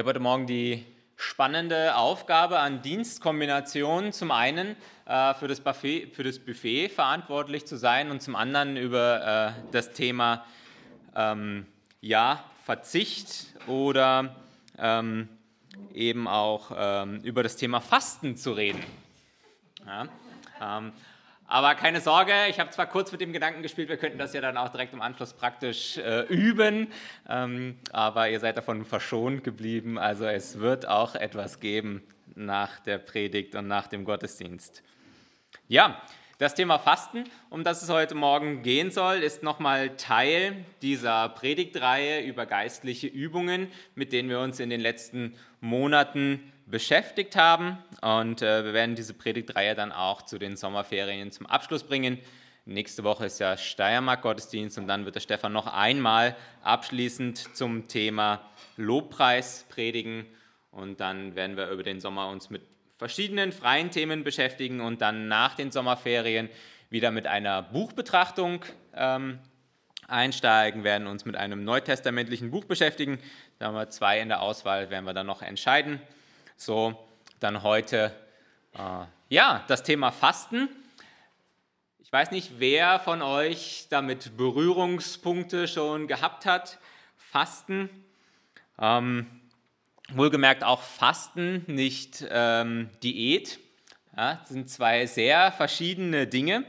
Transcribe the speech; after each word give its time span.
habe 0.00 0.08
heute 0.08 0.20
Morgen 0.20 0.46
die 0.46 0.86
spannende 1.16 1.94
Aufgabe 1.94 2.58
an 2.58 2.80
Dienstkombinationen, 2.80 4.14
zum 4.14 4.30
einen 4.30 4.74
äh, 5.04 5.34
für, 5.34 5.46
das 5.46 5.60
Buffet, 5.60 6.06
für 6.06 6.22
das 6.22 6.38
Buffet 6.38 6.88
verantwortlich 6.88 7.66
zu 7.66 7.76
sein 7.76 8.10
und 8.10 8.22
zum 8.22 8.34
anderen 8.34 8.78
über 8.78 9.54
äh, 9.58 9.72
das 9.72 9.92
Thema 9.92 10.46
ähm, 11.14 11.66
ja, 12.00 12.42
Verzicht 12.64 13.48
oder 13.66 14.36
ähm, 14.78 15.28
eben 15.92 16.26
auch 16.26 16.70
ähm, 16.74 17.20
über 17.20 17.42
das 17.42 17.56
Thema 17.56 17.82
Fasten 17.82 18.38
zu 18.38 18.52
reden. 18.52 18.82
Ja, 19.84 20.08
ähm, 20.78 20.92
aber 21.50 21.74
keine 21.74 22.00
Sorge, 22.00 22.32
ich 22.48 22.60
habe 22.60 22.70
zwar 22.70 22.86
kurz 22.86 23.10
mit 23.10 23.20
dem 23.20 23.32
Gedanken 23.32 23.62
gespielt, 23.62 23.88
wir 23.88 23.96
könnten 23.96 24.18
das 24.18 24.32
ja 24.32 24.40
dann 24.40 24.56
auch 24.56 24.68
direkt 24.68 24.92
im 24.94 25.02
Anschluss 25.02 25.34
praktisch 25.34 25.98
äh, 25.98 26.20
üben, 26.28 26.92
ähm, 27.28 27.76
aber 27.92 28.30
ihr 28.30 28.38
seid 28.38 28.56
davon 28.56 28.84
verschont 28.84 29.42
geblieben. 29.42 29.98
Also 29.98 30.26
es 30.26 30.60
wird 30.60 30.86
auch 30.86 31.16
etwas 31.16 31.58
geben 31.58 32.04
nach 32.36 32.78
der 32.78 32.98
Predigt 32.98 33.56
und 33.56 33.66
nach 33.66 33.88
dem 33.88 34.04
Gottesdienst. 34.04 34.84
Ja, 35.66 36.00
das 36.38 36.54
Thema 36.54 36.78
Fasten, 36.78 37.24
um 37.50 37.64
das 37.64 37.82
es 37.82 37.90
heute 37.90 38.14
Morgen 38.14 38.62
gehen 38.62 38.92
soll, 38.92 39.16
ist 39.16 39.42
nochmal 39.42 39.96
Teil 39.96 40.64
dieser 40.82 41.30
Predigtreihe 41.30 42.22
über 42.22 42.46
geistliche 42.46 43.08
Übungen, 43.08 43.72
mit 43.96 44.12
denen 44.12 44.28
wir 44.28 44.38
uns 44.38 44.60
in 44.60 44.70
den 44.70 44.80
letzten 44.80 45.34
Monaten 45.60 46.52
beschäftigt 46.70 47.36
haben. 47.36 47.78
Und 48.00 48.42
äh, 48.42 48.64
wir 48.64 48.72
werden 48.72 48.94
diese 48.94 49.14
Predigtreihe 49.14 49.74
dann 49.74 49.92
auch 49.92 50.22
zu 50.22 50.38
den 50.38 50.56
Sommerferien 50.56 51.32
zum 51.32 51.46
Abschluss 51.46 51.84
bringen. 51.84 52.18
Nächste 52.66 53.04
Woche 53.04 53.26
ist 53.26 53.40
ja 53.40 53.56
Steiermark-Gottesdienst 53.56 54.78
und 54.78 54.86
dann 54.86 55.04
wird 55.04 55.14
der 55.16 55.20
Stefan 55.20 55.52
noch 55.52 55.66
einmal 55.66 56.36
abschließend 56.62 57.56
zum 57.56 57.88
Thema 57.88 58.42
Lobpreis 58.76 59.66
predigen. 59.68 60.26
Und 60.70 61.00
dann 61.00 61.34
werden 61.34 61.56
wir 61.56 61.68
über 61.70 61.82
den 61.82 62.00
Sommer 62.00 62.28
uns 62.28 62.50
mit 62.50 62.62
verschiedenen 62.96 63.50
freien 63.50 63.90
Themen 63.90 64.24
beschäftigen 64.24 64.80
und 64.80 65.00
dann 65.00 65.26
nach 65.26 65.54
den 65.54 65.72
Sommerferien 65.72 66.48
wieder 66.90 67.10
mit 67.10 67.26
einer 67.26 67.62
Buchbetrachtung 67.62 68.64
ähm, 68.94 69.38
einsteigen, 70.06 70.84
werden 70.84 71.06
uns 71.06 71.24
mit 71.24 71.36
einem 71.36 71.64
neutestamentlichen 71.64 72.50
Buch 72.50 72.64
beschäftigen. 72.64 73.18
Da 73.58 73.66
haben 73.66 73.74
wir 73.74 73.88
zwei 73.90 74.20
in 74.20 74.28
der 74.28 74.42
Auswahl, 74.42 74.90
werden 74.90 75.06
wir 75.06 75.14
dann 75.14 75.26
noch 75.26 75.42
entscheiden. 75.42 76.00
So, 76.62 76.94
dann 77.38 77.62
heute, 77.62 78.14
äh, 78.74 79.06
ja, 79.30 79.64
das 79.66 79.82
Thema 79.82 80.12
Fasten. 80.12 80.68
Ich 82.00 82.12
weiß 82.12 82.32
nicht, 82.32 82.58
wer 82.58 83.00
von 83.00 83.22
euch 83.22 83.86
damit 83.88 84.36
Berührungspunkte 84.36 85.66
schon 85.66 86.06
gehabt 86.06 86.44
hat. 86.44 86.78
Fasten. 87.16 87.88
Ähm, 88.78 89.40
wohlgemerkt 90.10 90.62
auch 90.62 90.82
Fasten, 90.82 91.64
nicht 91.66 92.26
ähm, 92.28 92.90
Diät. 93.02 93.58
Ja, 94.14 94.34
das 94.34 94.50
sind 94.50 94.68
zwei 94.68 95.06
sehr 95.06 95.52
verschiedene 95.52 96.26
Dinge. 96.26 96.66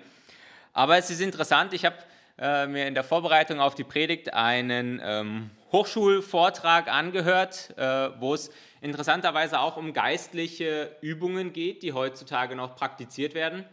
Aber 0.72 0.97
es 0.97 1.09
ist 1.09 1.19
interessant, 1.19 1.73
ich 1.73 1.84
habe 1.84 1.97
äh, 2.42 2.66
mir 2.66 2.88
in 2.88 2.95
der 2.95 3.03
Vorbereitung 3.03 3.59
auf 3.59 3.75
die 3.75 3.84
Predigt 3.84 4.34
einen 4.34 5.00
ähm, 5.03 5.52
Hochschulvortrag 5.72 6.92
angehört, 6.92 7.78
äh, 7.78 8.09
wo 8.20 8.34
es 8.34 8.52
interessanterweise 8.81 9.59
auch 9.59 9.78
um 9.78 9.94
geistliche 9.94 10.95
Übungen 11.02 11.53
geht, 11.53 11.84
die 11.84 11.94
heutzutage 11.94 12.56
noch 12.56 12.75
praktiziert 12.75 13.36
werden. 13.36 13.64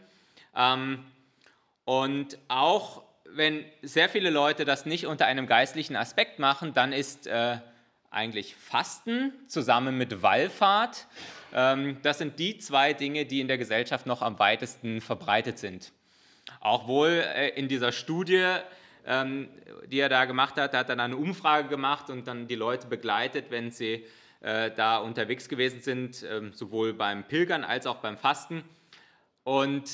Ähm, 0.55 1.03
und 1.83 2.37
auch 2.47 3.01
wenn 3.25 3.65
sehr 3.81 4.07
viele 4.07 4.29
Leute 4.29 4.65
das 4.65 4.85
nicht 4.85 5.07
unter 5.07 5.25
einem 5.25 5.47
geistlichen 5.47 5.95
Aspekt 5.95 6.39
machen, 6.39 6.73
dann 6.73 6.93
ist 6.93 7.27
äh, 7.27 7.57
eigentlich 8.11 8.55
Fasten 8.55 9.33
zusammen 9.47 9.97
mit 9.97 10.21
Wallfahrt, 10.21 11.07
ähm, 11.53 11.97
das 12.03 12.19
sind 12.19 12.39
die 12.39 12.57
zwei 12.59 12.93
Dinge, 12.93 13.25
die 13.25 13.39
in 13.39 13.47
der 13.47 13.57
Gesellschaft 13.57 14.05
noch 14.05 14.21
am 14.21 14.37
weitesten 14.39 15.01
verbreitet 15.01 15.57
sind. 15.57 15.91
Auch 16.59 16.87
wohl 16.87 17.09
äh, 17.09 17.49
in 17.49 17.67
dieser 17.67 17.91
Studie 17.91 18.45
ähm, 19.05 19.49
die 19.87 19.99
er 19.99 20.09
da 20.09 20.25
gemacht 20.25 20.55
hat. 20.57 20.73
Er 20.73 20.81
hat 20.81 20.89
dann 20.89 20.99
eine 20.99 21.17
Umfrage 21.17 21.67
gemacht 21.67 22.09
und 22.09 22.27
dann 22.27 22.47
die 22.47 22.55
Leute 22.55 22.87
begleitet, 22.87 23.45
wenn 23.49 23.71
sie 23.71 24.05
äh, 24.41 24.71
da 24.71 24.97
unterwegs 24.97 25.49
gewesen 25.49 25.81
sind, 25.81 26.23
ähm, 26.29 26.53
sowohl 26.53 26.93
beim 26.93 27.23
Pilgern 27.23 27.63
als 27.63 27.87
auch 27.87 27.97
beim 27.97 28.17
Fasten. 28.17 28.63
Und 29.43 29.89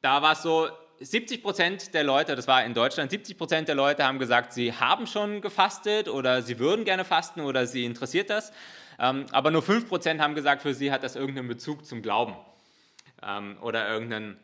da 0.00 0.22
war 0.22 0.32
es 0.32 0.42
so, 0.42 0.68
70 0.98 1.42
Prozent 1.42 1.94
der 1.94 2.04
Leute, 2.04 2.36
das 2.36 2.46
war 2.46 2.64
in 2.64 2.74
Deutschland, 2.74 3.10
70 3.10 3.36
Prozent 3.36 3.68
der 3.68 3.74
Leute 3.74 4.04
haben 4.04 4.20
gesagt, 4.20 4.52
sie 4.52 4.72
haben 4.72 5.06
schon 5.06 5.40
gefastet 5.40 6.08
oder 6.08 6.42
sie 6.42 6.60
würden 6.60 6.84
gerne 6.84 7.04
fasten 7.04 7.40
oder 7.40 7.66
sie 7.66 7.84
interessiert 7.84 8.30
das. 8.30 8.52
Ähm, 8.98 9.26
aber 9.32 9.50
nur 9.50 9.62
5 9.62 9.88
Prozent 9.88 10.20
haben 10.20 10.34
gesagt, 10.34 10.62
für 10.62 10.74
sie 10.74 10.92
hat 10.92 11.02
das 11.02 11.16
irgendeinen 11.16 11.48
Bezug 11.48 11.86
zum 11.86 12.02
Glauben 12.02 12.36
oder 13.60 13.88
irgendeinen 13.88 14.36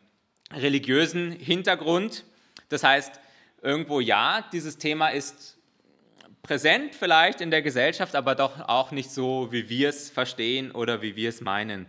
religiösen 0.53 1.33
Hintergrund. 1.33 2.25
Das 2.69 2.83
heißt, 2.83 3.21
irgendwo 3.63 4.01
ja, 4.01 4.45
dieses 4.53 4.79
Thema 4.79 5.09
ist 5.09 5.57
präsent 6.43 6.95
vielleicht 6.95 7.41
in 7.41 7.51
der 7.51 7.63
Gesellschaft, 7.63 8.15
aber 8.15 8.35
doch 8.35 8.69
auch 8.69 8.91
nicht 8.91 9.11
so, 9.11 9.49
wie 9.51 9.69
wir 9.69 9.91
es 9.91 10.11
verstehen 10.11 10.71
oder 10.71 11.03
wie 11.03 11.17
wir 11.17 11.29
es 11.29 11.41
meinen. 11.41 11.87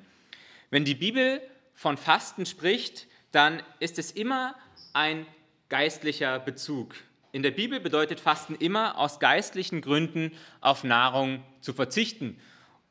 Wenn 0.70 0.86
die 0.86 0.96
Bibel 0.96 1.42
von 1.74 1.98
Fasten 1.98 2.46
spricht, 2.46 3.08
dann 3.32 3.64
ist 3.80 4.00
es 4.00 4.12
immer 4.12 4.56
ein 4.94 5.26
geistlicher 5.70 6.40
Bezug. 6.40 6.96
In 7.32 7.44
der 7.44 7.52
Bibel 7.52 7.80
bedeutet 7.80 8.20
Fasten 8.20 8.56
immer 8.56 8.98
aus 8.98 9.20
geistlichen 9.20 9.82
Gründen 9.82 10.32
auf 10.62 10.84
Nahrung 10.84 11.44
zu 11.62 11.74
verzichten 11.74 12.40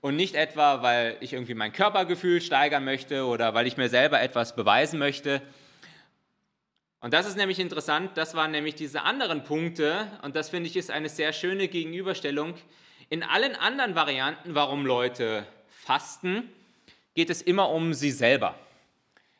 und 0.00 0.16
nicht 0.16 0.34
etwa, 0.34 0.82
weil 0.82 1.16
ich 1.20 1.32
irgendwie 1.32 1.54
mein 1.54 1.72
Körpergefühl 1.72 2.40
steigern 2.40 2.84
möchte 2.84 3.26
oder 3.26 3.54
weil 3.54 3.66
ich 3.66 3.76
mir 3.76 3.88
selber 3.88 4.20
etwas 4.20 4.54
beweisen 4.54 4.98
möchte, 4.98 5.42
und 7.00 7.14
das 7.14 7.28
ist 7.28 7.36
nämlich 7.36 7.60
interessant, 7.60 8.16
das 8.16 8.34
waren 8.34 8.50
nämlich 8.50 8.74
diese 8.74 9.02
anderen 9.02 9.44
Punkte 9.44 10.10
und 10.22 10.34
das 10.34 10.50
finde 10.50 10.68
ich 10.68 10.76
ist 10.76 10.90
eine 10.90 11.08
sehr 11.08 11.32
schöne 11.32 11.68
Gegenüberstellung. 11.68 12.54
In 13.08 13.22
allen 13.22 13.54
anderen 13.54 13.94
Varianten, 13.94 14.56
warum 14.56 14.84
Leute 14.84 15.46
fasten, 15.68 16.50
geht 17.14 17.30
es 17.30 17.40
immer 17.40 17.70
um 17.70 17.94
sie 17.94 18.10
selber. 18.10 18.58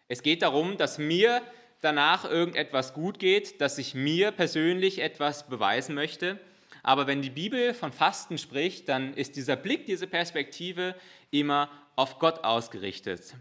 Es 0.07 0.23
geht 0.23 0.43
darum, 0.43 0.77
dass 0.77 0.99
mir 0.99 1.43
danach 1.81 2.25
irgendetwas 2.25 2.95
gut 2.95 3.19
geht, 3.19 3.61
dass 3.61 3.77
ich 3.79 3.93
mir 3.93 4.31
persönlich 4.31 5.01
etwas 5.01 5.49
beweisen 5.49 5.97
möchte. 5.97 6.39
Aber 6.83 7.07
wenn 7.07 7.23
die 7.23 7.31
Bibel 7.31 7.75
von 7.75 7.93
Fasten 7.93 8.39
spricht, 8.39 8.89
dann 8.89 9.15
ist 9.15 9.37
dieser 9.37 9.57
Blick, 9.57 9.87
diese 9.87 10.07
Perspektive 10.07 10.95
immer 11.31 11.71
auf 11.97 12.19
Gott 12.19 12.45
ausgerichtet. 12.45 13.35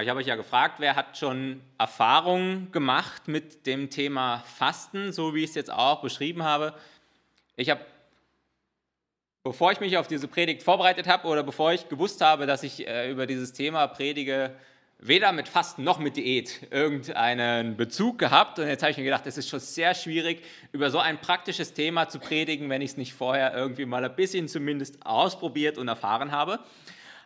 Ich 0.00 0.08
habe 0.08 0.20
euch 0.20 0.28
ja 0.28 0.36
gefragt, 0.36 0.76
wer 0.78 0.94
hat 0.94 1.18
schon 1.18 1.60
Erfahrungen 1.76 2.70
gemacht 2.70 3.26
mit 3.26 3.66
dem 3.66 3.90
Thema 3.90 4.38
Fasten, 4.56 5.12
so 5.12 5.34
wie 5.34 5.42
ich 5.42 5.50
es 5.50 5.56
jetzt 5.56 5.72
auch 5.72 6.00
beschrieben 6.00 6.44
habe. 6.44 6.74
Ich 7.56 7.70
habe, 7.70 7.84
bevor 9.42 9.72
ich 9.72 9.80
mich 9.80 9.98
auf 9.98 10.06
diese 10.06 10.28
Predigt 10.28 10.62
vorbereitet 10.62 11.08
habe 11.08 11.26
oder 11.26 11.42
bevor 11.42 11.72
ich 11.72 11.88
gewusst 11.88 12.20
habe, 12.20 12.46
dass 12.46 12.62
ich 12.62 12.86
äh, 12.86 13.10
über 13.10 13.26
dieses 13.26 13.52
Thema 13.52 13.88
predige, 13.88 14.54
weder 15.02 15.32
mit 15.32 15.48
Fasten 15.48 15.82
noch 15.82 15.98
mit 15.98 16.16
Diät 16.16 16.68
irgendeinen 16.70 17.76
Bezug 17.76 18.18
gehabt. 18.18 18.58
Und 18.58 18.68
jetzt 18.68 18.82
habe 18.82 18.90
ich 18.90 18.98
mir 18.98 19.04
gedacht, 19.04 19.26
es 19.26 19.38
ist 19.38 19.48
schon 19.48 19.60
sehr 19.60 19.94
schwierig, 19.94 20.42
über 20.72 20.90
so 20.90 20.98
ein 20.98 21.20
praktisches 21.20 21.72
Thema 21.72 22.08
zu 22.08 22.18
predigen, 22.18 22.68
wenn 22.68 22.82
ich 22.82 22.92
es 22.92 22.96
nicht 22.98 23.14
vorher 23.14 23.54
irgendwie 23.54 23.86
mal 23.86 24.04
ein 24.04 24.14
bisschen 24.14 24.46
zumindest 24.46 25.04
ausprobiert 25.04 25.78
und 25.78 25.88
erfahren 25.88 26.32
habe. 26.32 26.60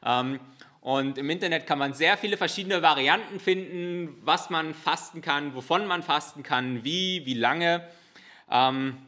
Ähm, 0.05 0.39
und 0.81 1.19
im 1.19 1.31
Internet 1.31 1.67
kann 1.67 1.79
man 1.79 1.95
sehr 1.95 2.17
viele 2.17 2.37
verschiedene 2.37 2.83
Varianten 2.83 3.41
finden, 3.41 4.19
was 4.23 4.51
man 4.51 4.75
fasten 4.75 5.21
kann, 5.21 5.55
wovon 5.55 5.87
man 5.87 6.03
fasten 6.03 6.43
kann, 6.43 6.85
wie, 6.85 7.27
wie 7.27 7.35
lange. 7.35 7.89
Ähm, 8.51 8.99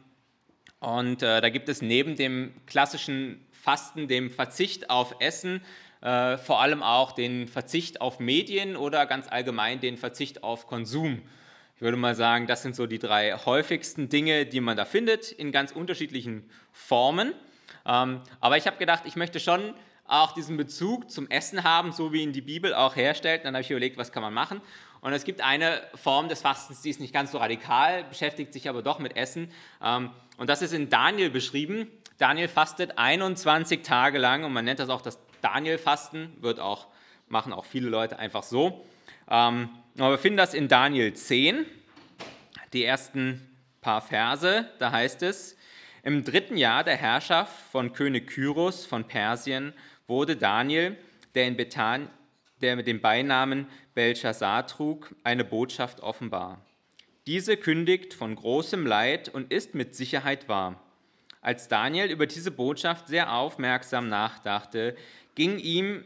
und 0.79 1.23
äh, 1.23 1.39
da 1.39 1.49
gibt 1.49 1.69
es 1.69 1.81
neben 1.81 2.15
dem 2.15 2.53
klassischen 2.65 3.45
Fasten, 3.51 4.07
dem 4.07 4.29
Verzicht 4.29 4.89
auf 4.89 5.15
Essen, 5.19 5.61
äh, 6.01 6.37
vor 6.37 6.61
allem 6.61 6.83
auch 6.83 7.11
den 7.11 7.47
Verzicht 7.47 8.01
auf 8.01 8.19
Medien 8.19 8.75
oder 8.75 9.05
ganz 9.05 9.27
allgemein 9.29 9.79
den 9.79 9.97
Verzicht 9.97 10.43
auf 10.43 10.67
Konsum. 10.67 11.21
Ich 11.75 11.81
würde 11.81 11.97
mal 11.97 12.15
sagen, 12.15 12.47
das 12.47 12.63
sind 12.63 12.75
so 12.75 12.87
die 12.87 12.99
drei 12.99 13.33
häufigsten 13.33 14.09
Dinge, 14.09 14.45
die 14.45 14.61
man 14.61 14.77
da 14.77 14.85
findet, 14.85 15.31
in 15.31 15.51
ganz 15.51 15.71
unterschiedlichen 15.71 16.49
Formen. 16.71 17.33
Ähm, 17.85 18.21
aber 18.39 18.57
ich 18.57 18.65
habe 18.65 18.77
gedacht, 18.77 19.03
ich 19.05 19.15
möchte 19.15 19.39
schon 19.39 19.73
auch 20.07 20.33
diesen 20.33 20.57
Bezug 20.57 21.11
zum 21.11 21.29
Essen 21.29 21.63
haben, 21.63 21.91
so 21.91 22.13
wie 22.13 22.23
ihn 22.23 22.33
die 22.33 22.41
Bibel 22.41 22.73
auch 22.73 22.95
herstellt. 22.95 23.45
Dann 23.45 23.53
habe 23.53 23.61
ich 23.61 23.69
überlegt, 23.69 23.97
was 23.97 24.11
kann 24.11 24.23
man 24.23 24.33
machen. 24.33 24.61
Und 25.01 25.13
es 25.13 25.23
gibt 25.23 25.41
eine 25.41 25.81
Form 25.95 26.29
des 26.29 26.41
Fastens, 26.41 26.81
die 26.81 26.89
ist 26.89 26.99
nicht 26.99 27.13
ganz 27.13 27.31
so 27.31 27.37
radikal, 27.37 28.03
beschäftigt 28.05 28.53
sich 28.53 28.67
aber 28.69 28.81
doch 28.81 28.99
mit 28.99 29.15
Essen. 29.15 29.51
Ähm, 29.83 30.11
und 30.37 30.49
das 30.49 30.61
ist 30.61 30.73
in 30.73 30.89
Daniel 30.89 31.29
beschrieben. 31.29 31.87
Daniel 32.17 32.47
fastet 32.47 32.97
21 32.97 33.83
Tage 33.83 34.17
lang 34.17 34.43
und 34.43 34.53
man 34.53 34.65
nennt 34.65 34.79
das 34.79 34.89
auch 34.89 35.01
das 35.01 35.19
Daniel-Fasten, 35.53 36.37
wird 36.41 36.59
auch, 36.59 36.87
machen 37.27 37.53
auch 37.53 37.65
viele 37.65 37.89
Leute 37.89 38.19
einfach 38.19 38.43
so. 38.43 38.85
Ähm, 39.29 39.69
aber 39.97 40.11
wir 40.11 40.17
finden 40.17 40.37
das 40.37 40.53
in 40.53 40.67
Daniel 40.67 41.13
10, 41.13 41.65
die 42.73 42.83
ersten 42.83 43.41
paar 43.81 44.01
Verse. 44.01 44.69
Da 44.79 44.91
heißt 44.91 45.23
es, 45.23 45.55
Im 46.03 46.23
dritten 46.23 46.57
Jahr 46.57 46.83
der 46.83 46.97
Herrschaft 46.97 47.53
von 47.71 47.93
König 47.93 48.27
Kyros 48.27 48.85
von 48.85 49.05
Persien 49.05 49.73
wurde 50.07 50.35
Daniel, 50.35 50.97
der, 51.35 51.47
in 51.47 51.57
Bethan, 51.57 52.09
der 52.61 52.75
mit 52.75 52.87
dem 52.87 53.01
Beinamen 53.01 53.67
Belshazzar 53.93 54.67
trug, 54.67 55.15
eine 55.23 55.43
Botschaft 55.43 56.01
offenbar. 56.01 56.61
Diese 57.25 57.57
kündigt 57.57 58.13
von 58.13 58.35
großem 58.35 58.85
Leid 58.85 59.29
und 59.29 59.51
ist 59.51 59.75
mit 59.75 59.95
Sicherheit 59.95 60.47
wahr. 60.47 60.81
Als 61.41 61.67
Daniel 61.67 62.11
über 62.11 62.25
diese 62.25 62.51
Botschaft 62.51 63.07
sehr 63.07 63.33
aufmerksam 63.33 64.09
nachdachte, 64.09 64.95
ging 65.37 65.59
ihm 65.59 66.03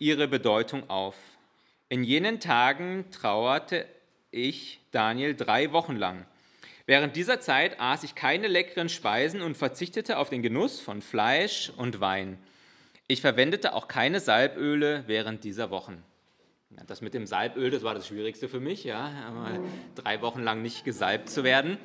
ihre 0.00 0.26
Bedeutung 0.26 0.90
auf. 0.90 1.14
In 1.88 2.02
jenen 2.02 2.40
Tagen 2.40 3.04
trauerte 3.12 3.86
ich, 4.32 4.80
Daniel, 4.90 5.36
drei 5.36 5.70
Wochen 5.70 5.94
lang. 5.94 6.26
Während 6.84 7.14
dieser 7.14 7.38
Zeit 7.38 7.78
aß 7.78 8.02
ich 8.02 8.16
keine 8.16 8.48
leckeren 8.48 8.88
Speisen 8.88 9.40
und 9.40 9.56
verzichtete 9.56 10.18
auf 10.18 10.30
den 10.30 10.42
Genuss 10.42 10.80
von 10.80 11.00
Fleisch 11.00 11.70
und 11.76 12.00
Wein. 12.00 12.36
Ich 13.06 13.20
verwendete 13.20 13.72
auch 13.72 13.86
keine 13.86 14.18
Salböle 14.18 15.04
während 15.06 15.44
dieser 15.44 15.70
Wochen. 15.70 16.02
Das 16.88 17.02
mit 17.02 17.14
dem 17.14 17.28
Salböl, 17.28 17.70
das 17.70 17.84
war 17.84 17.94
das 17.94 18.08
Schwierigste 18.08 18.48
für 18.48 18.58
mich, 18.58 18.82
ja, 18.82 19.12
drei 19.94 20.20
Wochen 20.22 20.42
lang 20.42 20.60
nicht 20.60 20.84
gesalbt 20.84 21.30
zu 21.30 21.44
werden. 21.44 21.78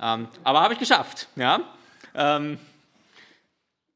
Ähm, 0.00 0.28
aber 0.44 0.60
habe 0.60 0.74
ich 0.74 0.78
geschafft, 0.78 1.26
ja. 1.34 1.68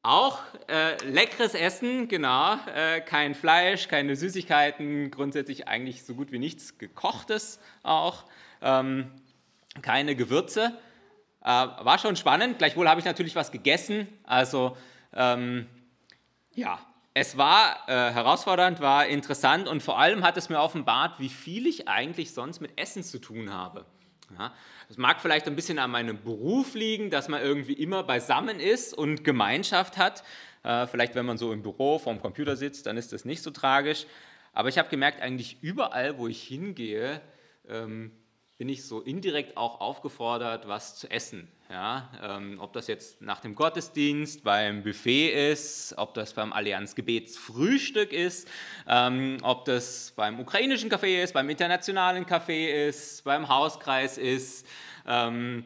Auch 0.03 0.39
äh, 0.67 0.95
leckeres 1.05 1.53
Essen, 1.53 2.07
genau, 2.07 2.55
äh, 2.73 3.01
kein 3.01 3.35
Fleisch, 3.35 3.87
keine 3.87 4.15
Süßigkeiten, 4.15 5.11
grundsätzlich 5.11 5.67
eigentlich 5.67 6.03
so 6.03 6.15
gut 6.15 6.31
wie 6.31 6.39
nichts 6.39 6.79
gekochtes 6.79 7.59
auch, 7.83 8.25
ähm, 8.63 9.11
keine 9.83 10.15
Gewürze. 10.15 10.73
Äh, 11.41 11.45
war 11.45 11.99
schon 11.99 12.15
spannend, 12.15 12.57
gleichwohl 12.57 12.89
habe 12.89 12.99
ich 12.99 13.05
natürlich 13.05 13.35
was 13.35 13.51
gegessen, 13.51 14.07
also 14.23 14.75
ähm, 15.13 15.67
ja, 16.55 16.79
es 17.13 17.37
war 17.37 17.87
äh, 17.87 18.11
herausfordernd, 18.11 18.79
war 18.79 19.05
interessant 19.05 19.67
und 19.67 19.83
vor 19.83 19.99
allem 19.99 20.23
hat 20.23 20.35
es 20.35 20.49
mir 20.49 20.61
offenbart, 20.61 21.19
wie 21.19 21.29
viel 21.29 21.67
ich 21.67 21.87
eigentlich 21.87 22.33
sonst 22.33 22.59
mit 22.59 22.71
Essen 22.79 23.03
zu 23.03 23.19
tun 23.19 23.53
habe. 23.53 23.85
Ja, 24.37 24.53
das 24.87 24.97
mag 24.97 25.21
vielleicht 25.21 25.47
ein 25.47 25.55
bisschen 25.55 25.79
an 25.79 25.91
meinem 25.91 26.21
Beruf 26.21 26.73
liegen, 26.73 27.09
dass 27.09 27.27
man 27.27 27.41
irgendwie 27.41 27.73
immer 27.73 28.03
beisammen 28.03 28.59
ist 28.59 28.93
und 28.93 29.23
Gemeinschaft 29.23 29.97
hat. 29.97 30.23
Äh, 30.63 30.87
vielleicht, 30.87 31.15
wenn 31.15 31.25
man 31.25 31.37
so 31.37 31.51
im 31.53 31.61
Büro 31.61 31.99
vorm 31.99 32.21
Computer 32.21 32.55
sitzt, 32.55 32.85
dann 32.85 32.97
ist 32.97 33.13
das 33.13 33.25
nicht 33.25 33.41
so 33.41 33.51
tragisch. 33.51 34.05
Aber 34.53 34.69
ich 34.69 34.77
habe 34.77 34.89
gemerkt, 34.89 35.21
eigentlich 35.21 35.61
überall, 35.61 36.17
wo 36.17 36.27
ich 36.27 36.41
hingehe, 36.43 37.21
ähm, 37.67 38.11
bin 38.57 38.69
ich 38.69 38.85
so 38.85 39.01
indirekt 39.01 39.57
auch 39.57 39.81
aufgefordert, 39.81 40.67
was 40.67 40.95
zu 40.95 41.09
essen. 41.09 41.47
Ja, 41.71 42.09
ähm, 42.21 42.57
ob 42.59 42.73
das 42.73 42.87
jetzt 42.87 43.21
nach 43.21 43.39
dem 43.39 43.55
Gottesdienst 43.55 44.43
beim 44.43 44.83
Buffet 44.83 45.51
ist, 45.51 45.93
ob 45.95 46.13
das 46.15 46.33
beim 46.33 46.51
Allianzgebetsfrühstück 46.51 48.11
ist, 48.11 48.49
ähm, 48.89 49.37
ob 49.41 49.63
das 49.63 50.11
beim 50.17 50.41
ukrainischen 50.41 50.91
Café 50.91 51.23
ist, 51.23 51.31
beim 51.33 51.49
internationalen 51.49 52.25
Café 52.25 52.87
ist, 52.87 53.23
beim 53.23 53.47
Hauskreis 53.47 54.17
ist. 54.17 54.67
Ähm, 55.07 55.63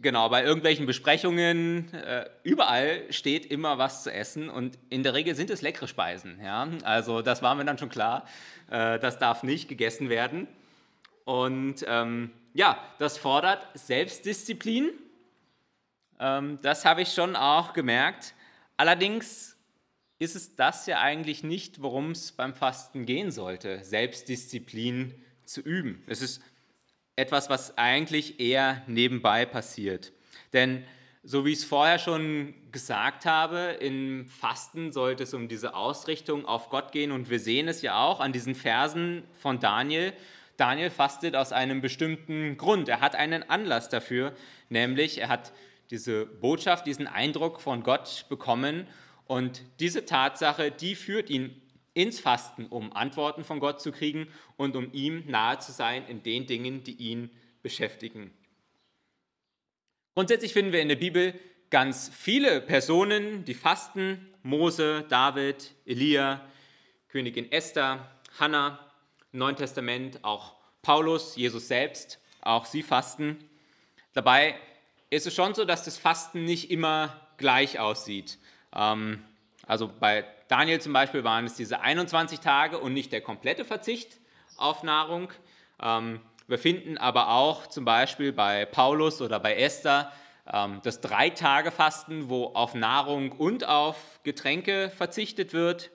genau, 0.00 0.30
bei 0.30 0.42
irgendwelchen 0.42 0.86
Besprechungen, 0.86 1.92
äh, 1.92 2.24
überall 2.44 3.02
steht 3.10 3.44
immer 3.44 3.76
was 3.76 4.04
zu 4.04 4.10
essen 4.10 4.48
und 4.48 4.78
in 4.88 5.02
der 5.02 5.12
Regel 5.12 5.34
sind 5.34 5.50
es 5.50 5.60
leckere 5.60 5.86
Speisen. 5.86 6.40
Ja? 6.42 6.66
Also 6.82 7.20
das 7.20 7.42
war 7.42 7.54
mir 7.54 7.66
dann 7.66 7.76
schon 7.76 7.90
klar, 7.90 8.26
äh, 8.70 8.98
das 8.98 9.18
darf 9.18 9.42
nicht 9.42 9.68
gegessen 9.68 10.08
werden. 10.08 10.48
Und 11.26 11.84
ähm, 11.86 12.30
ja, 12.54 12.78
das 12.98 13.18
fordert 13.18 13.66
Selbstdisziplin 13.74 14.92
das 16.22 16.84
habe 16.84 17.02
ich 17.02 17.12
schon 17.12 17.34
auch 17.34 17.72
gemerkt. 17.72 18.34
Allerdings 18.76 19.56
ist 20.20 20.36
es 20.36 20.54
das 20.54 20.86
ja 20.86 21.00
eigentlich 21.00 21.42
nicht, 21.42 21.82
worum 21.82 22.12
es 22.12 22.30
beim 22.30 22.54
Fasten 22.54 23.06
gehen 23.06 23.32
sollte, 23.32 23.82
Selbstdisziplin 23.82 25.20
zu 25.44 25.60
üben. 25.60 26.04
Es 26.06 26.22
ist 26.22 26.40
etwas, 27.16 27.50
was 27.50 27.76
eigentlich 27.76 28.38
eher 28.38 28.82
nebenbei 28.86 29.46
passiert. 29.46 30.12
Denn 30.52 30.84
so 31.24 31.44
wie 31.44 31.52
ich 31.52 31.58
es 31.58 31.64
vorher 31.64 31.98
schon 31.98 32.54
gesagt 32.70 33.26
habe, 33.26 33.76
im 33.80 34.26
Fasten 34.26 34.92
sollte 34.92 35.24
es 35.24 35.34
um 35.34 35.48
diese 35.48 35.74
Ausrichtung 35.74 36.46
auf 36.46 36.68
Gott 36.68 36.92
gehen 36.92 37.10
und 37.10 37.28
wir 37.28 37.40
sehen 37.40 37.66
es 37.66 37.82
ja 37.82 38.00
auch 38.00 38.20
an 38.20 38.32
diesen 38.32 38.54
Versen 38.54 39.24
von 39.40 39.58
Daniel. 39.58 40.12
Daniel 40.56 40.90
fastet 40.90 41.34
aus 41.34 41.52
einem 41.52 41.80
bestimmten 41.80 42.56
Grund. 42.56 42.88
Er 42.88 43.00
hat 43.00 43.16
einen 43.16 43.48
Anlass 43.48 43.88
dafür, 43.88 44.34
nämlich 44.68 45.18
er 45.18 45.28
hat 45.28 45.52
diese 45.92 46.24
Botschaft, 46.24 46.86
diesen 46.86 47.06
Eindruck 47.06 47.60
von 47.60 47.82
Gott 47.82 48.24
bekommen. 48.30 48.88
Und 49.26 49.62
diese 49.78 50.06
Tatsache, 50.06 50.70
die 50.70 50.96
führt 50.96 51.28
ihn 51.28 51.60
ins 51.92 52.18
Fasten, 52.18 52.66
um 52.66 52.92
Antworten 52.94 53.44
von 53.44 53.60
Gott 53.60 53.80
zu 53.80 53.92
kriegen 53.92 54.26
und 54.56 54.74
um 54.74 54.90
ihm 54.92 55.24
nahe 55.26 55.58
zu 55.58 55.70
sein 55.70 56.06
in 56.08 56.22
den 56.22 56.46
Dingen, 56.46 56.82
die 56.82 56.94
ihn 56.94 57.30
beschäftigen. 57.62 58.32
Grundsätzlich 60.14 60.54
finden 60.54 60.72
wir 60.72 60.80
in 60.80 60.88
der 60.88 60.96
Bibel 60.96 61.38
ganz 61.68 62.10
viele 62.12 62.60
Personen, 62.62 63.44
die 63.44 63.54
fasten. 63.54 64.28
Mose, 64.42 65.04
David, 65.08 65.72
Elia, 65.86 66.44
Königin 67.08 67.52
Esther, 67.52 68.10
Hannah, 68.40 68.90
im 69.32 69.38
Neuen 69.38 69.56
Testament 69.56 70.24
auch 70.24 70.56
Paulus, 70.80 71.36
Jesus 71.36 71.68
selbst, 71.68 72.18
auch 72.40 72.64
sie 72.64 72.82
fasten. 72.82 73.38
Dabei 74.14 74.58
ist 75.12 75.26
es 75.26 75.34
schon 75.34 75.52
so, 75.54 75.66
dass 75.66 75.84
das 75.84 75.98
Fasten 75.98 76.44
nicht 76.44 76.70
immer 76.70 77.20
gleich 77.36 77.78
aussieht. 77.78 78.38
Ähm, 78.74 79.22
also 79.66 79.90
bei 80.00 80.24
Daniel 80.48 80.80
zum 80.80 80.94
Beispiel 80.94 81.22
waren 81.22 81.44
es 81.44 81.54
diese 81.54 81.80
21 81.80 82.40
Tage 82.40 82.78
und 82.78 82.94
nicht 82.94 83.12
der 83.12 83.20
komplette 83.20 83.66
Verzicht 83.66 84.18
auf 84.56 84.82
Nahrung. 84.82 85.30
Ähm, 85.82 86.20
wir 86.48 86.58
finden 86.58 86.96
aber 86.96 87.28
auch 87.28 87.66
zum 87.66 87.84
Beispiel 87.84 88.32
bei 88.32 88.64
Paulus 88.64 89.20
oder 89.20 89.38
bei 89.38 89.54
Esther 89.56 90.10
ähm, 90.50 90.80
das 90.82 91.02
Drei-Tage-Fasten, 91.02 92.30
wo 92.30 92.46
auf 92.46 92.72
Nahrung 92.72 93.32
und 93.32 93.68
auf 93.68 94.18
Getränke 94.24 94.90
verzichtet 94.96 95.52
wird. 95.52 95.90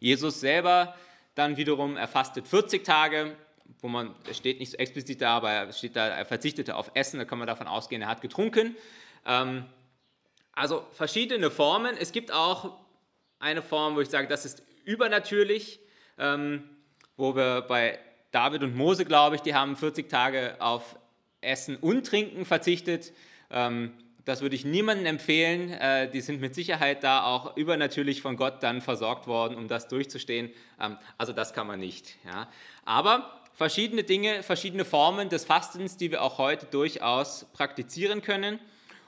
Jesus 0.00 0.40
selber 0.40 0.96
dann 1.36 1.56
wiederum, 1.56 1.96
er 1.96 2.08
fastet 2.08 2.48
40 2.48 2.84
Tage 2.84 3.36
wo 3.80 3.88
man, 3.88 4.14
es 4.28 4.36
steht 4.36 4.60
nicht 4.60 4.72
so 4.72 4.78
explizit 4.78 5.20
da, 5.20 5.36
aber 5.36 5.68
es 5.68 5.78
steht 5.78 5.96
da, 5.96 6.08
er 6.08 6.24
verzichtete 6.24 6.76
auf 6.76 6.90
Essen, 6.94 7.18
da 7.18 7.24
kann 7.24 7.38
man 7.38 7.46
davon 7.46 7.66
ausgehen, 7.66 8.02
er 8.02 8.08
hat 8.08 8.20
getrunken. 8.20 8.76
Ähm, 9.26 9.64
also 10.52 10.84
verschiedene 10.92 11.50
Formen. 11.50 11.96
Es 11.98 12.12
gibt 12.12 12.32
auch 12.32 12.78
eine 13.38 13.62
Form, 13.62 13.94
wo 13.94 14.00
ich 14.00 14.08
sage, 14.08 14.26
das 14.26 14.44
ist 14.44 14.62
übernatürlich, 14.84 15.80
ähm, 16.18 16.68
wo 17.16 17.36
wir 17.36 17.62
bei 17.62 17.98
David 18.30 18.62
und 18.62 18.74
Mose, 18.74 19.04
glaube 19.04 19.36
ich, 19.36 19.42
die 19.42 19.54
haben 19.54 19.76
40 19.76 20.08
Tage 20.08 20.56
auf 20.58 20.96
Essen 21.40 21.76
und 21.76 22.06
Trinken 22.06 22.44
verzichtet. 22.44 23.12
Ähm, 23.50 23.92
das 24.24 24.42
würde 24.42 24.56
ich 24.56 24.64
niemandem 24.64 25.06
empfehlen. 25.06 25.70
Äh, 25.70 26.10
die 26.10 26.20
sind 26.20 26.40
mit 26.40 26.54
Sicherheit 26.54 27.02
da 27.02 27.22
auch 27.24 27.56
übernatürlich 27.56 28.20
von 28.20 28.36
Gott 28.36 28.62
dann 28.62 28.82
versorgt 28.82 29.26
worden, 29.26 29.56
um 29.56 29.68
das 29.68 29.88
durchzustehen. 29.88 30.50
Ähm, 30.78 30.98
also 31.16 31.32
das 31.32 31.54
kann 31.54 31.66
man 31.66 31.80
nicht. 31.80 32.16
Ja. 32.26 32.48
Aber 32.84 33.37
verschiedene 33.58 34.04
Dinge, 34.04 34.44
verschiedene 34.44 34.84
Formen 34.84 35.30
des 35.30 35.44
Fastens, 35.44 35.96
die 35.96 36.12
wir 36.12 36.22
auch 36.22 36.38
heute 36.38 36.66
durchaus 36.66 37.44
praktizieren 37.52 38.22
können 38.22 38.60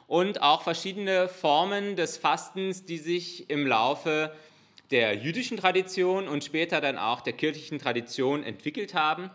und 0.09 0.43
auch 0.43 0.63
verschiedene 0.63 1.29
Formen 1.29 1.95
des 1.95 2.17
Fastens, 2.19 2.85
die 2.85 2.99
sich 2.99 3.49
im 3.49 3.65
Laufe 3.65 4.35
der 4.91 5.15
jüdischen 5.15 5.57
Tradition 5.57 6.27
und 6.27 6.43
später 6.43 6.81
dann 6.81 6.99
auch 6.99 7.21
der 7.21 7.33
kirchlichen 7.35 7.79
Tradition 7.79 8.43
entwickelt 8.43 8.93
haben. 8.93 9.31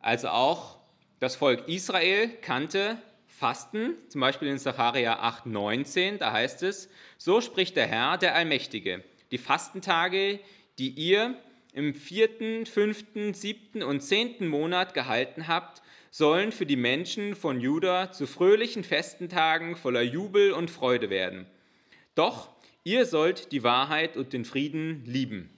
Also 0.00 0.28
auch 0.28 0.76
das 1.18 1.34
Volk 1.34 1.66
Israel 1.66 2.28
kannte 2.42 2.98
Fasten, 3.28 3.94
zum 4.10 4.20
Beispiel 4.20 4.48
in 4.48 4.58
Sacharja 4.58 5.18
8,19, 5.18 6.18
da 6.18 6.32
heißt 6.32 6.62
es, 6.62 6.90
so 7.16 7.40
spricht 7.40 7.74
der 7.74 7.86
Herr, 7.86 8.18
der 8.18 8.34
Allmächtige, 8.34 9.02
die 9.30 9.38
Fastentage, 9.38 10.40
die 10.76 10.90
ihr 10.90 11.36
im 11.76 11.94
vierten, 11.94 12.64
fünften, 12.64 13.34
siebten 13.34 13.82
und 13.82 14.00
zehnten 14.00 14.48
Monat 14.48 14.94
gehalten 14.94 15.46
habt, 15.46 15.82
sollen 16.10 16.50
für 16.50 16.64
die 16.64 16.76
Menschen 16.76 17.34
von 17.34 17.60
Juda 17.60 18.10
zu 18.12 18.26
fröhlichen 18.26 18.82
Festentagen 18.82 19.76
voller 19.76 20.00
Jubel 20.00 20.52
und 20.52 20.70
Freude 20.70 21.10
werden. 21.10 21.46
Doch 22.14 22.48
ihr 22.82 23.04
sollt 23.04 23.52
die 23.52 23.62
Wahrheit 23.62 24.16
und 24.16 24.32
den 24.32 24.46
Frieden 24.46 25.04
lieben. 25.04 25.50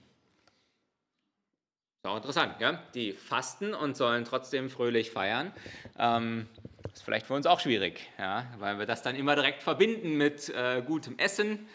Auch 2.03 2.17
interessant, 2.17 2.55
ja? 2.59 2.83
Die 2.95 3.13
fasten 3.13 3.73
und 3.73 3.95
sollen 3.95 4.25
trotzdem 4.25 4.69
fröhlich 4.69 5.11
feiern. 5.11 5.53
Ähm, 5.97 6.47
ist 6.93 7.03
vielleicht 7.03 7.27
für 7.27 7.33
uns 7.33 7.45
auch 7.45 7.61
schwierig, 7.61 8.09
ja? 8.17 8.45
weil 8.57 8.77
wir 8.77 8.85
das 8.85 9.03
dann 9.03 9.15
immer 9.15 9.35
direkt 9.35 9.63
verbinden 9.63 10.17
mit 10.17 10.49
äh, 10.49 10.81
gutem 10.85 11.17
Essen 11.17 11.65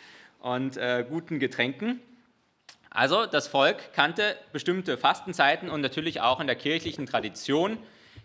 und 0.40 0.76
äh, 0.76 1.06
guten 1.08 1.38
Getränken. 1.38 2.02
Also 2.94 3.26
das 3.26 3.48
Volk 3.48 3.92
kannte 3.92 4.36
bestimmte 4.52 4.96
Fastenzeiten 4.96 5.68
und 5.68 5.80
natürlich 5.80 6.20
auch 6.20 6.38
in 6.38 6.46
der 6.46 6.54
kirchlichen 6.54 7.06
Tradition 7.06 7.76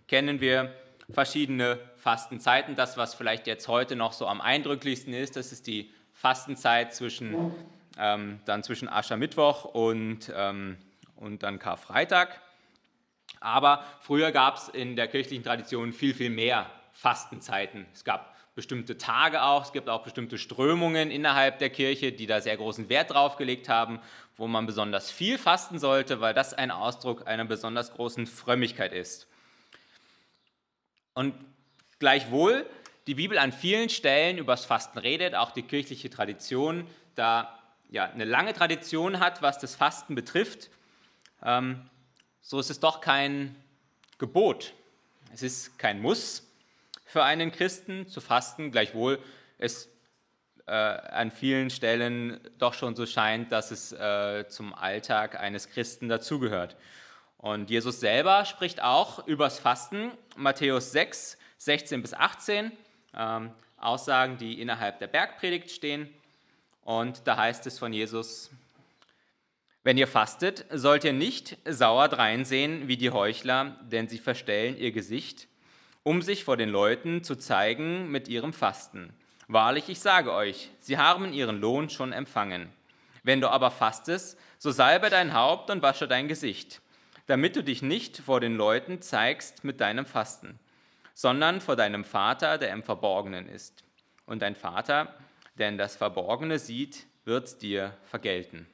kennen 0.08 0.42
wir 0.42 0.72
verschiedene 1.10 1.80
Fastenzeiten. 1.98 2.76
Das, 2.76 2.96
was 2.96 3.16
vielleicht 3.16 3.48
jetzt 3.48 3.68
heute 3.68 3.96
noch 3.96 4.14
so 4.14 4.28
am 4.28 4.42
eindrücklichsten 4.42 5.12
ist, 5.12 5.36
das 5.36 5.52
ist 5.52 5.66
die 5.66 5.92
Fastenzeit 6.14 6.94
zwischen, 6.94 7.52
ähm, 7.98 8.42
dann 8.46 8.62
zwischen 8.62 8.88
Aschermittwoch 8.88 9.66
und, 9.66 10.32
ähm, 10.36 10.78
und 11.16 11.42
dann 11.42 11.58
Karfreitag. 11.58 12.40
Aber 13.40 13.84
früher 14.02 14.32
gab 14.32 14.58
es 14.58 14.70
in 14.70 14.96
der 14.96 15.08
kirchlichen 15.08 15.44
Tradition 15.44 15.94
viel, 15.94 16.14
viel 16.14 16.30
mehr 16.30 16.70
Fastenzeiten. 16.94 17.88
Es 17.92 18.04
gab 18.04 18.36
bestimmte 18.60 18.98
Tage 18.98 19.42
auch, 19.42 19.64
es 19.64 19.72
gibt 19.72 19.88
auch 19.88 20.04
bestimmte 20.04 20.38
Strömungen 20.38 21.12
innerhalb 21.12 21.60
der 21.60 21.70
Kirche, 21.70 22.12
die 22.12 22.28
da 22.28 22.42
sehr 22.42 22.58
großen 22.58 22.90
Wert 22.90 23.12
drauf 23.12 23.38
gelegt 23.38 23.70
haben, 23.70 24.02
wo 24.36 24.48
man 24.48 24.66
besonders 24.66 25.10
viel 25.10 25.38
fasten 25.38 25.80
sollte, 25.80 26.20
weil 26.20 26.34
das 26.34 26.54
ein 26.54 26.70
Ausdruck 26.70 27.26
einer 27.26 27.46
besonders 27.46 27.94
großen 27.94 28.28
Frömmigkeit 28.28 28.92
ist. 28.92 29.28
Und 31.14 31.36
gleichwohl 32.00 32.66
die 33.08 33.16
Bibel 33.16 33.38
an 33.38 33.54
vielen 33.54 33.88
Stellen 33.88 34.38
über 34.38 34.52
das 34.52 34.66
Fasten 34.66 35.00
redet, 35.00 35.36
auch 35.36 35.52
die 35.52 35.64
kirchliche 35.64 36.10
Tradition 36.10 36.86
da 37.16 37.58
ja, 37.90 38.10
eine 38.12 38.26
lange 38.26 38.52
Tradition 38.52 39.22
hat, 39.22 39.42
was 39.42 39.58
das 39.60 39.76
Fasten 39.76 40.16
betrifft, 40.16 40.70
ähm, 41.44 41.90
so 42.42 42.60
ist 42.60 42.70
es 42.70 42.82
doch 42.82 43.00
kein 43.00 43.56
Gebot. 44.18 44.74
Es 45.34 45.44
ist 45.44 45.80
kein 45.80 46.02
Muss 46.02 46.49
für 47.10 47.24
einen 47.24 47.52
Christen 47.52 48.08
zu 48.08 48.22
fasten, 48.22 48.72
gleichwohl 48.72 49.18
es 49.58 49.90
äh, 50.68 50.72
an 50.72 51.32
vielen 51.32 51.72
Stellen 51.72 52.40
doch 52.60 52.76
schon 52.76 52.96
so 52.96 53.08
scheint, 53.08 53.52
dass 53.52 53.72
es 53.72 53.92
äh, 53.92 54.48
zum 54.48 54.76
Alltag 54.76 55.40
eines 55.40 55.70
Christen 55.70 56.08
dazugehört. 56.08 56.76
Und 57.38 57.72
Jesus 57.72 58.00
selber 58.00 58.46
spricht 58.46 58.84
auch 58.84 59.26
übers 59.26 59.58
Fasten, 59.58 60.12
Matthäus 60.36 60.92
6, 60.92 61.40
16 61.58 62.02
bis 62.04 62.14
18, 62.14 62.72
ähm, 63.16 63.52
Aussagen, 63.78 64.38
die 64.38 64.62
innerhalb 64.62 65.00
der 65.00 65.08
Bergpredigt 65.08 65.72
stehen. 65.72 66.14
Und 66.84 67.26
da 67.26 67.38
heißt 67.38 67.66
es 67.66 67.80
von 67.80 67.92
Jesus, 67.92 68.52
wenn 69.84 69.98
ihr 69.98 70.08
fastet, 70.08 70.66
sollt 70.72 71.06
ihr 71.06 71.14
nicht 71.14 71.58
sauer 71.66 72.08
dreinsehen 72.08 72.88
wie 72.88 72.98
die 72.98 73.10
Heuchler, 73.10 73.78
denn 73.90 74.08
sie 74.08 74.20
verstellen 74.20 74.78
ihr 74.78 74.92
Gesicht, 74.92 75.48
um 76.04 76.22
sich 76.22 76.44
vor 76.44 76.58
den 76.58 76.70
Leuten 76.70 77.24
zu 77.24 77.36
zeigen 77.36 78.10
mit 78.10 78.28
ihrem 78.28 78.54
Fasten. 78.54 79.14
Wahrlich, 79.48 79.90
ich 79.90 80.00
sage 80.00 80.32
euch, 80.32 80.70
sie 80.80 80.98
haben 80.98 81.34
ihren 81.34 81.60
Lohn 81.60 81.90
schon 81.90 82.14
empfangen. 82.14 82.70
Wenn 83.24 83.42
du 83.42 83.50
aber 83.50 83.72
fastest, 83.72 84.40
so 84.58 84.72
salbe 84.72 85.10
dein 85.10 85.34
Haupt 85.34 85.70
und 85.70 85.82
wasche 85.82 86.08
dein 86.08 86.28
Gesicht, 86.28 86.82
damit 87.26 87.56
du 87.56 87.64
dich 87.64 87.82
nicht 87.82 88.18
vor 88.18 88.40
den 88.40 88.56
Leuten 88.56 89.02
zeigst 89.02 89.64
mit 89.64 89.82
deinem 89.82 90.06
Fasten, 90.06 90.60
sondern 91.14 91.62
vor 91.62 91.76
deinem 91.76 92.04
Vater, 92.04 92.58
der 92.58 92.72
im 92.72 92.84
Verborgenen 92.84 93.48
ist. 93.48 93.84
Und 94.26 94.42
dein 94.42 94.56
Vater, 94.56 95.16
der 95.58 95.70
in 95.70 95.78
das 95.78 95.96
Verborgene 95.96 96.60
sieht, 96.60 97.08
wird 97.26 97.62
dir 97.62 97.98
vergelten. 98.06 98.68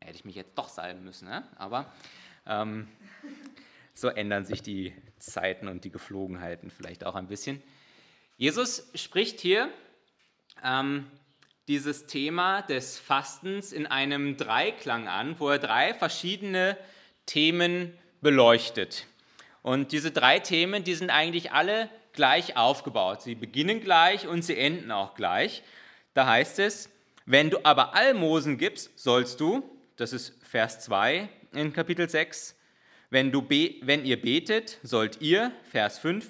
Hätte 0.00 0.16
ich 0.16 0.24
mich 0.24 0.36
jetzt 0.36 0.56
doch 0.56 0.68
salben 0.68 1.04
müssen, 1.04 1.28
ne? 1.28 1.42
aber 1.56 1.92
ähm, 2.46 2.88
so 3.98 4.08
ändern 4.08 4.44
sich 4.44 4.62
die 4.62 4.92
Zeiten 5.18 5.66
und 5.66 5.82
die 5.82 5.90
Geflogenheiten 5.90 6.70
vielleicht 6.70 7.04
auch 7.04 7.16
ein 7.16 7.26
bisschen. 7.26 7.60
Jesus 8.36 8.88
spricht 8.94 9.40
hier 9.40 9.70
ähm, 10.62 11.10
dieses 11.66 12.06
Thema 12.06 12.62
des 12.62 13.00
Fastens 13.00 13.72
in 13.72 13.88
einem 13.88 14.36
Dreiklang 14.36 15.08
an, 15.08 15.40
wo 15.40 15.48
er 15.48 15.58
drei 15.58 15.94
verschiedene 15.94 16.78
Themen 17.26 17.92
beleuchtet. 18.20 19.06
Und 19.62 19.90
diese 19.90 20.12
drei 20.12 20.38
Themen, 20.38 20.84
die 20.84 20.94
sind 20.94 21.10
eigentlich 21.10 21.50
alle 21.50 21.90
gleich 22.12 22.56
aufgebaut. 22.56 23.22
Sie 23.22 23.34
beginnen 23.34 23.80
gleich 23.80 24.28
und 24.28 24.42
sie 24.42 24.56
enden 24.56 24.92
auch 24.92 25.16
gleich. 25.16 25.64
Da 26.14 26.24
heißt 26.24 26.60
es, 26.60 26.88
wenn 27.26 27.50
du 27.50 27.58
aber 27.64 27.94
Almosen 27.96 28.58
gibst, 28.58 28.96
sollst 28.96 29.40
du, 29.40 29.68
das 29.96 30.12
ist 30.12 30.40
Vers 30.46 30.78
2 30.84 31.28
in 31.52 31.72
Kapitel 31.72 32.08
6. 32.08 32.57
Wenn, 33.10 33.32
du 33.32 33.48
wenn 33.48 34.04
ihr 34.04 34.20
betet, 34.20 34.78
sollt 34.82 35.20
ihr, 35.20 35.52
Vers 35.70 35.98
5. 35.98 36.28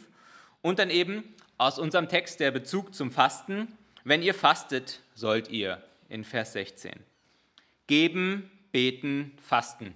Und 0.62 0.78
dann 0.78 0.90
eben 0.90 1.34
aus 1.56 1.78
unserem 1.78 2.08
Text 2.08 2.40
der 2.40 2.50
Bezug 2.50 2.94
zum 2.94 3.10
Fasten, 3.10 3.76
wenn 4.04 4.22
ihr 4.22 4.34
fastet, 4.34 5.00
sollt 5.14 5.48
ihr, 5.48 5.82
in 6.08 6.24
Vers 6.24 6.52
16. 6.52 6.92
Geben, 7.86 8.50
beten, 8.70 9.32
fasten. 9.42 9.94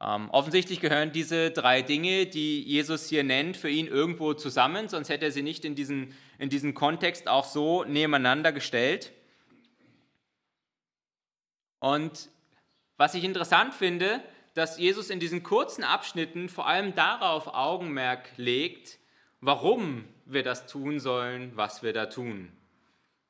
Ähm, 0.00 0.30
offensichtlich 0.30 0.80
gehören 0.80 1.12
diese 1.12 1.50
drei 1.50 1.82
Dinge, 1.82 2.26
die 2.26 2.62
Jesus 2.62 3.08
hier 3.08 3.22
nennt, 3.22 3.56
für 3.56 3.68
ihn 3.68 3.86
irgendwo 3.86 4.34
zusammen, 4.34 4.88
sonst 4.88 5.10
hätte 5.10 5.26
er 5.26 5.30
sie 5.30 5.42
nicht 5.42 5.64
in 5.64 5.74
diesen, 5.74 6.14
in 6.38 6.48
diesen 6.48 6.74
Kontext 6.74 7.28
auch 7.28 7.44
so 7.44 7.84
nebeneinander 7.84 8.50
gestellt. 8.50 9.12
Und 11.78 12.30
was 12.96 13.14
ich 13.14 13.24
interessant 13.24 13.74
finde, 13.74 14.22
dass 14.54 14.78
Jesus 14.78 15.10
in 15.10 15.20
diesen 15.20 15.42
kurzen 15.42 15.84
Abschnitten 15.84 16.48
vor 16.48 16.66
allem 16.66 16.94
darauf 16.94 17.48
Augenmerk 17.48 18.28
legt, 18.36 18.98
warum 19.40 20.04
wir 20.24 20.42
das 20.42 20.66
tun 20.66 21.00
sollen, 21.00 21.56
was 21.56 21.82
wir 21.82 21.92
da 21.92 22.06
tun. 22.06 22.52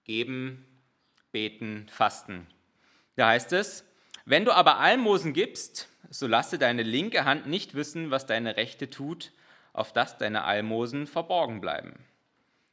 Geben, 0.05 0.67
beten, 1.31 1.87
fasten. 1.89 2.47
Da 3.17 3.29
heißt 3.29 3.53
es, 3.53 3.85
wenn 4.25 4.45
du 4.45 4.53
aber 4.53 4.79
Almosen 4.79 5.33
gibst, 5.33 5.89
so 6.11 6.27
lasse 6.27 6.59
deine 6.59 6.83
linke 6.83 7.25
Hand 7.25 7.47
nicht 7.47 7.75
wissen, 7.75 8.11
was 8.11 8.27
deine 8.27 8.57
rechte 8.57 8.91
tut, 8.91 9.33
auf 9.73 9.93
dass 9.93 10.19
deine 10.19 10.45
Almosen 10.45 11.07
verborgen 11.07 11.61
bleiben. 11.61 11.95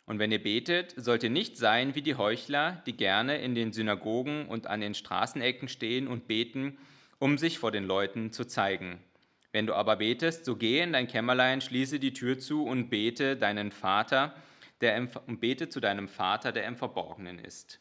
Und 0.05 0.19
wenn 0.19 0.31
ihr 0.31 0.41
betet, 0.41 0.93
sollt 0.97 1.23
ihr 1.23 1.29
nicht 1.29 1.55
sein 1.55 1.93
wie 1.93 2.01
die 2.01 2.15
Heuchler, 2.15 2.81
die 2.87 2.97
gerne 2.97 3.37
in 3.37 3.53
den 3.53 3.71
Synagogen 3.71 4.47
und 4.47 4.65
an 4.65 4.81
den 4.81 4.95
Straßenecken 4.95 5.67
stehen 5.67 6.07
und 6.07 6.27
beten, 6.27 6.79
um 7.19 7.37
sich 7.37 7.59
vor 7.59 7.71
den 7.71 7.85
Leuten 7.85 8.31
zu 8.31 8.45
zeigen. 8.45 9.03
Wenn 9.51 9.67
du 9.67 9.73
aber 9.73 9.97
betest, 9.97 10.45
so 10.45 10.55
geh 10.55 10.79
in 10.81 10.93
dein 10.93 11.07
Kämmerlein, 11.07 11.61
schließe 11.61 11.99
die 11.99 12.13
Tür 12.13 12.39
zu 12.39 12.65
und 12.65 12.89
bete 12.89 13.35
deinen 13.35 13.71
Vater, 13.71 14.33
der 14.81 14.95
im, 14.95 15.09
und 15.27 15.39
bete 15.39 15.69
zu 15.69 15.79
deinem 15.79 16.07
Vater, 16.07 16.51
der 16.51 16.65
im 16.65 16.75
Verborgenen 16.75 17.39
ist. 17.39 17.79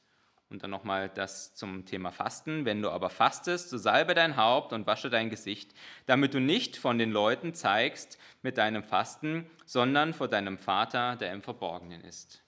Und 0.50 0.62
dann 0.62 0.70
nochmal 0.70 1.10
das 1.10 1.54
zum 1.54 1.84
Thema 1.84 2.10
Fasten. 2.10 2.64
Wenn 2.64 2.80
du 2.80 2.90
aber 2.90 3.10
fastest, 3.10 3.68
so 3.68 3.76
salbe 3.76 4.14
dein 4.14 4.38
Haupt 4.38 4.72
und 4.72 4.86
wasche 4.86 5.10
dein 5.10 5.28
Gesicht, 5.28 5.74
damit 6.06 6.32
du 6.32 6.40
nicht 6.40 6.78
von 6.78 6.98
den 6.98 7.10
Leuten 7.10 7.52
zeigst 7.52 8.18
mit 8.40 8.56
deinem 8.56 8.82
Fasten, 8.82 9.44
sondern 9.66 10.14
vor 10.14 10.28
deinem 10.28 10.56
Vater, 10.56 11.16
der 11.16 11.34
im 11.34 11.42
Verborgenen 11.42 12.02
ist. 12.02 12.42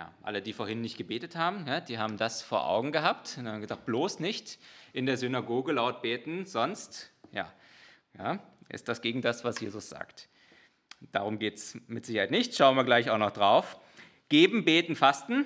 Ja, 0.00 0.10
alle, 0.22 0.40
die 0.40 0.54
vorhin 0.54 0.80
nicht 0.80 0.96
gebetet 0.96 1.36
haben, 1.36 1.66
ja, 1.66 1.78
die 1.78 1.98
haben 1.98 2.16
das 2.16 2.40
vor 2.40 2.66
Augen 2.66 2.90
gehabt 2.90 3.36
und 3.36 3.46
haben 3.46 3.60
gedacht, 3.60 3.84
bloß 3.84 4.18
nicht 4.18 4.58
in 4.94 5.04
der 5.04 5.18
Synagoge 5.18 5.72
laut 5.72 6.00
beten, 6.00 6.46
sonst 6.46 7.10
ja, 7.32 7.52
ja, 8.16 8.38
ist 8.70 8.88
das 8.88 9.02
gegen 9.02 9.20
das, 9.20 9.44
was 9.44 9.60
Jesus 9.60 9.90
sagt. 9.90 10.30
Darum 11.12 11.38
geht 11.38 11.56
es 11.56 11.76
mit 11.86 12.06
Sicherheit 12.06 12.30
nicht, 12.30 12.56
schauen 12.56 12.76
wir 12.76 12.84
gleich 12.84 13.10
auch 13.10 13.18
noch 13.18 13.30
drauf. 13.30 13.78
Geben, 14.30 14.64
beten, 14.64 14.96
fasten. 14.96 15.44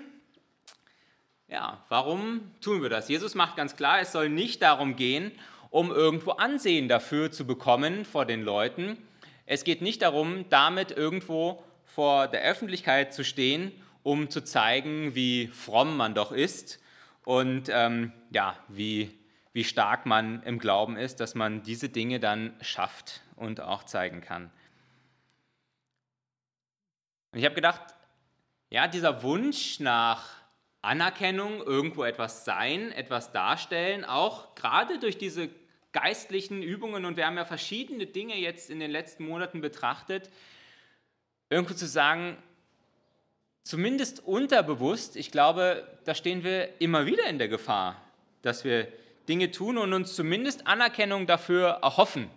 Ja, 1.48 1.84
warum 1.88 2.52
tun 2.60 2.80
wir 2.80 2.90
das? 2.90 3.08
Jesus 3.08 3.34
macht 3.34 3.56
ganz 3.56 3.74
klar, 3.74 3.98
es 3.98 4.12
soll 4.12 4.28
nicht 4.28 4.62
darum 4.62 4.94
gehen, 4.94 5.32
um 5.70 5.90
irgendwo 5.90 6.30
Ansehen 6.30 6.86
dafür 6.86 7.32
zu 7.32 7.44
bekommen 7.44 8.04
vor 8.04 8.24
den 8.24 8.44
Leuten, 8.44 8.98
es 9.46 9.64
geht 9.64 9.82
nicht 9.82 10.02
darum, 10.02 10.48
damit 10.48 10.92
irgendwo 10.92 11.64
vor 11.84 12.28
der 12.28 12.42
Öffentlichkeit 12.42 13.12
zu 13.12 13.24
stehen, 13.24 13.72
um 14.04 14.30
zu 14.30 14.44
zeigen, 14.44 15.16
wie 15.16 15.48
fromm 15.48 15.96
man 15.96 16.14
doch 16.14 16.30
ist 16.30 16.80
und 17.24 17.68
ähm, 17.70 18.12
ja, 18.30 18.56
wie, 18.68 19.18
wie 19.52 19.64
stark 19.64 20.06
man 20.06 20.42
im 20.44 20.60
Glauben 20.60 20.96
ist, 20.96 21.18
dass 21.18 21.34
man 21.34 21.62
diese 21.62 21.88
Dinge 21.88 22.20
dann 22.20 22.54
schafft 22.60 23.22
und 23.34 23.60
auch 23.60 23.82
zeigen 23.84 24.20
kann. 24.20 24.52
Und 27.32 27.38
ich 27.38 27.46
habe 27.46 27.54
gedacht, 27.54 27.80
ja, 28.70 28.86
dieser 28.86 29.22
Wunsch 29.22 29.80
nach 29.80 30.28
Anerkennung, 30.82 31.62
irgendwo 31.62 32.04
etwas 32.04 32.44
sein, 32.44 32.92
etwas 32.92 33.32
darstellen, 33.32 34.04
auch 34.04 34.54
gerade 34.54 34.98
durch 34.98 35.16
diese 35.16 35.48
geistlichen 35.92 36.62
Übungen 36.62 37.06
und 37.06 37.16
wir 37.16 37.26
haben 37.26 37.38
ja 37.38 37.46
verschiedene 37.46 38.06
Dinge 38.06 38.36
jetzt 38.36 38.68
in 38.68 38.80
den 38.80 38.90
letzten 38.90 39.24
Monaten 39.26 39.62
betrachtet, 39.62 40.30
irgendwo 41.48 41.72
zu 41.72 41.86
sagen, 41.86 42.36
zumindest 43.64 44.24
unterbewusst, 44.24 45.16
ich 45.16 45.30
glaube, 45.30 45.86
da 46.04 46.14
stehen 46.14 46.44
wir 46.44 46.80
immer 46.80 47.06
wieder 47.06 47.26
in 47.26 47.38
der 47.38 47.48
Gefahr, 47.48 48.00
dass 48.42 48.64
wir 48.64 48.86
Dinge 49.28 49.50
tun 49.50 49.78
und 49.78 49.92
uns 49.92 50.14
zumindest 50.14 50.66
Anerkennung 50.66 51.26
dafür 51.26 51.80
erhoffen, 51.82 52.28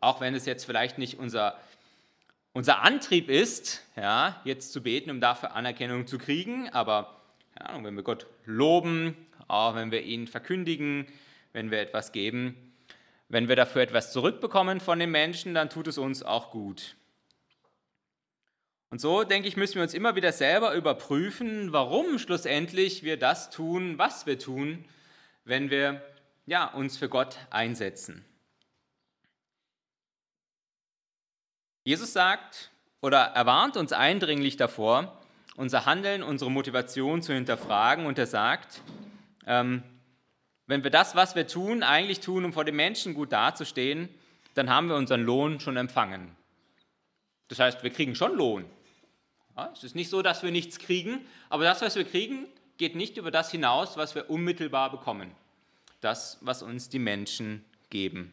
auch 0.00 0.20
wenn 0.20 0.34
es 0.34 0.46
jetzt 0.46 0.64
vielleicht 0.64 0.98
nicht 0.98 1.18
unser, 1.18 1.58
unser 2.52 2.82
Antrieb 2.82 3.30
ist, 3.30 3.82
ja, 3.96 4.40
jetzt 4.44 4.72
zu 4.72 4.82
beten, 4.82 5.10
um 5.10 5.20
dafür 5.20 5.54
Anerkennung 5.54 6.06
zu 6.06 6.18
kriegen, 6.18 6.68
aber 6.68 7.18
Ahnung, 7.54 7.84
wenn 7.84 7.96
wir 7.96 8.02
Gott 8.02 8.26
loben, 8.44 9.16
auch 9.48 9.74
wenn 9.74 9.90
wir 9.90 10.02
ihn 10.02 10.26
verkündigen, 10.26 11.06
wenn 11.52 11.70
wir 11.70 11.80
etwas 11.80 12.12
geben, 12.12 12.56
wenn 13.28 13.48
wir 13.48 13.56
dafür 13.56 13.82
etwas 13.82 14.12
zurückbekommen 14.12 14.80
von 14.80 14.98
den 14.98 15.10
Menschen, 15.10 15.54
dann 15.54 15.70
tut 15.70 15.88
es 15.88 15.98
uns 15.98 16.22
auch 16.22 16.50
gut. 16.50 16.94
Und 18.90 19.00
so, 19.00 19.22
denke 19.22 19.48
ich, 19.48 19.56
müssen 19.56 19.76
wir 19.76 19.82
uns 19.82 19.92
immer 19.92 20.16
wieder 20.16 20.32
selber 20.32 20.74
überprüfen, 20.74 21.72
warum 21.72 22.18
schlussendlich 22.18 23.02
wir 23.02 23.18
das 23.18 23.50
tun, 23.50 23.98
was 23.98 24.24
wir 24.24 24.38
tun, 24.38 24.84
wenn 25.44 25.70
wir 25.70 26.02
ja, 26.46 26.66
uns 26.66 26.96
für 26.96 27.10
Gott 27.10 27.36
einsetzen. 27.50 28.24
Jesus 31.84 32.12
sagt 32.14 32.70
oder 33.02 33.18
erwarnt 33.18 33.76
uns 33.76 33.92
eindringlich 33.92 34.56
davor, 34.56 35.20
unser 35.56 35.84
Handeln, 35.84 36.22
unsere 36.22 36.50
Motivation 36.50 37.20
zu 37.20 37.34
hinterfragen. 37.34 38.06
Und 38.06 38.18
er 38.18 38.26
sagt, 38.26 38.82
ähm, 39.46 39.82
wenn 40.66 40.82
wir 40.82 40.90
das, 40.90 41.14
was 41.14 41.34
wir 41.34 41.46
tun, 41.46 41.82
eigentlich 41.82 42.20
tun, 42.20 42.44
um 42.44 42.52
vor 42.52 42.64
den 42.64 42.76
Menschen 42.76 43.12
gut 43.12 43.32
dazustehen, 43.32 44.08
dann 44.54 44.70
haben 44.70 44.88
wir 44.88 44.96
unseren 44.96 45.22
Lohn 45.22 45.60
schon 45.60 45.76
empfangen. 45.76 46.34
Das 47.48 47.58
heißt, 47.58 47.82
wir 47.82 47.90
kriegen 47.90 48.14
schon 48.14 48.34
Lohn. 48.34 48.64
Ja, 49.58 49.72
es 49.74 49.82
ist 49.82 49.96
nicht 49.96 50.08
so, 50.08 50.22
dass 50.22 50.44
wir 50.44 50.52
nichts 50.52 50.78
kriegen, 50.78 51.26
aber 51.48 51.64
das, 51.64 51.82
was 51.82 51.96
wir 51.96 52.04
kriegen, 52.04 52.46
geht 52.76 52.94
nicht 52.94 53.16
über 53.16 53.32
das 53.32 53.50
hinaus, 53.50 53.96
was 53.96 54.14
wir 54.14 54.30
unmittelbar 54.30 54.88
bekommen. 54.88 55.32
Das, 56.00 56.38
was 56.42 56.62
uns 56.62 56.88
die 56.88 57.00
Menschen 57.00 57.64
geben. 57.90 58.32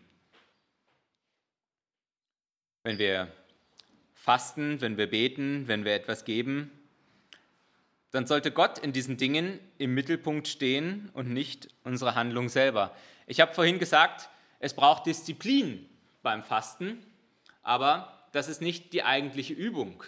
Wenn 2.84 3.00
wir 3.00 3.32
fasten, 4.14 4.82
wenn 4.82 4.98
wir 4.98 5.10
beten, 5.10 5.68
wenn 5.68 5.84
wir 5.84 5.96
etwas 5.96 6.26
geben, 6.26 6.70
dann 8.12 8.28
sollte 8.28 8.52
Gott 8.52 8.78
in 8.78 8.94
diesen 8.94 9.18
Dingen 9.18 9.60
im 9.80 9.96
Mittelpunkt 9.96 10.48
stehen 10.48 11.10
und 11.14 11.34
nicht 11.34 11.70
unsere 11.84 12.14
Handlung 12.14 12.50
selber. 12.50 12.96
Ich 13.26 13.42
habe 13.42 13.52
vorhin 13.52 13.80
gesagt, 13.80 14.30
es 14.60 14.76
braucht 14.76 15.08
Disziplin 15.08 15.90
beim 16.22 16.44
Fasten, 16.44 17.04
aber 17.64 18.28
das 18.32 18.48
ist 18.48 18.62
nicht 18.62 18.94
die 18.94 19.02
eigentliche 19.02 19.56
Übung. 19.56 20.04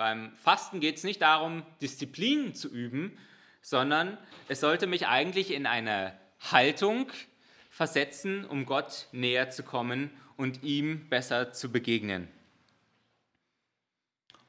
Beim 0.00 0.34
Fasten 0.36 0.80
geht 0.80 0.96
es 0.96 1.04
nicht 1.04 1.20
darum, 1.20 1.62
Disziplin 1.82 2.54
zu 2.54 2.70
üben, 2.70 3.18
sondern 3.60 4.16
es 4.48 4.60
sollte 4.60 4.86
mich 4.86 5.08
eigentlich 5.08 5.52
in 5.52 5.66
eine 5.66 6.18
Haltung 6.40 7.10
versetzen, 7.68 8.46
um 8.46 8.64
Gott 8.64 9.08
näher 9.12 9.50
zu 9.50 9.62
kommen 9.62 10.10
und 10.38 10.62
ihm 10.62 11.06
besser 11.10 11.52
zu 11.52 11.70
begegnen. 11.70 12.28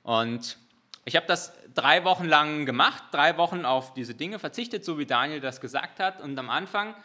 Und 0.03 0.58
ich 1.03 1.17
habe 1.17 1.27
das 1.27 1.51
drei 1.74 2.05
Wochen 2.05 2.29
lang 2.29 2.65
gemacht, 2.65 3.03
drei 3.12 3.36
Wochen 3.36 3.65
auf 3.65 3.93
diese 3.93 4.15
Dinge 4.15 4.39
verzichtet, 4.39 4.86
so 4.86 4.98
wie 5.00 5.05
Daniel 5.05 5.41
das 5.41 5.60
gesagt 5.60 6.00
hat. 6.00 6.22
Und 6.22 6.39
am 6.39 6.50
Anfang 6.50 6.96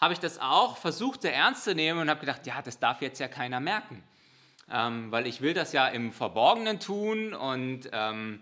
habe 0.00 0.14
ich 0.14 0.18
das 0.18 0.38
auch 0.38 0.78
versucht, 0.78 1.20
sehr 1.20 1.34
ernst 1.34 1.64
zu 1.64 1.74
nehmen 1.74 2.00
und 2.00 2.08
habe 2.08 2.20
gedacht, 2.20 2.46
ja, 2.46 2.62
das 2.62 2.78
darf 2.78 3.02
jetzt 3.02 3.20
ja 3.20 3.28
keiner 3.28 3.60
merken. 3.60 4.02
Ähm, 4.70 5.10
weil 5.12 5.26
ich 5.26 5.40
will 5.40 5.54
das 5.54 5.72
ja 5.72 5.86
im 5.88 6.12
Verborgenen 6.12 6.80
tun 6.80 7.34
und 7.34 7.90
ähm, 7.92 8.40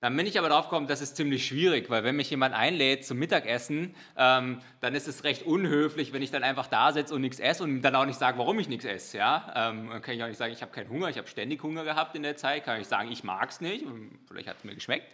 dann 0.00 0.16
bin 0.16 0.26
ich 0.26 0.38
aber 0.38 0.48
drauf 0.48 0.64
gekommen, 0.64 0.86
das 0.86 1.02
ist 1.02 1.16
ziemlich 1.16 1.46
schwierig, 1.46 1.90
weil 1.90 2.04
wenn 2.04 2.16
mich 2.16 2.30
jemand 2.30 2.54
einlädt 2.54 3.04
zum 3.04 3.18
Mittagessen, 3.18 3.94
ähm, 4.16 4.60
dann 4.80 4.94
ist 4.94 5.06
es 5.06 5.24
recht 5.24 5.44
unhöflich, 5.44 6.14
wenn 6.14 6.22
ich 6.22 6.30
dann 6.30 6.42
einfach 6.42 6.68
da 6.68 6.92
sitze 6.92 7.14
und 7.14 7.20
nichts 7.20 7.38
esse 7.38 7.64
und 7.64 7.82
dann 7.82 7.94
auch 7.94 8.06
nicht 8.06 8.18
sage, 8.18 8.38
warum 8.38 8.58
ich 8.58 8.68
nichts 8.68 8.86
esse. 8.86 9.18
Ja? 9.18 9.52
Ähm, 9.54 9.90
kann 10.00 10.14
ich 10.14 10.22
auch 10.22 10.28
nicht 10.28 10.38
sagen, 10.38 10.54
ich 10.54 10.62
habe 10.62 10.72
keinen 10.72 10.88
Hunger, 10.88 11.10
ich 11.10 11.18
habe 11.18 11.28
ständig 11.28 11.62
Hunger 11.62 11.84
gehabt 11.84 12.16
in 12.16 12.22
der 12.22 12.36
Zeit, 12.36 12.64
kann 12.64 12.80
ich 12.80 12.86
sagen, 12.86 13.12
ich 13.12 13.24
mag 13.24 13.50
es 13.50 13.60
nicht, 13.60 13.84
vielleicht 14.26 14.48
hat 14.48 14.56
es 14.56 14.64
mir 14.64 14.74
geschmeckt. 14.74 15.06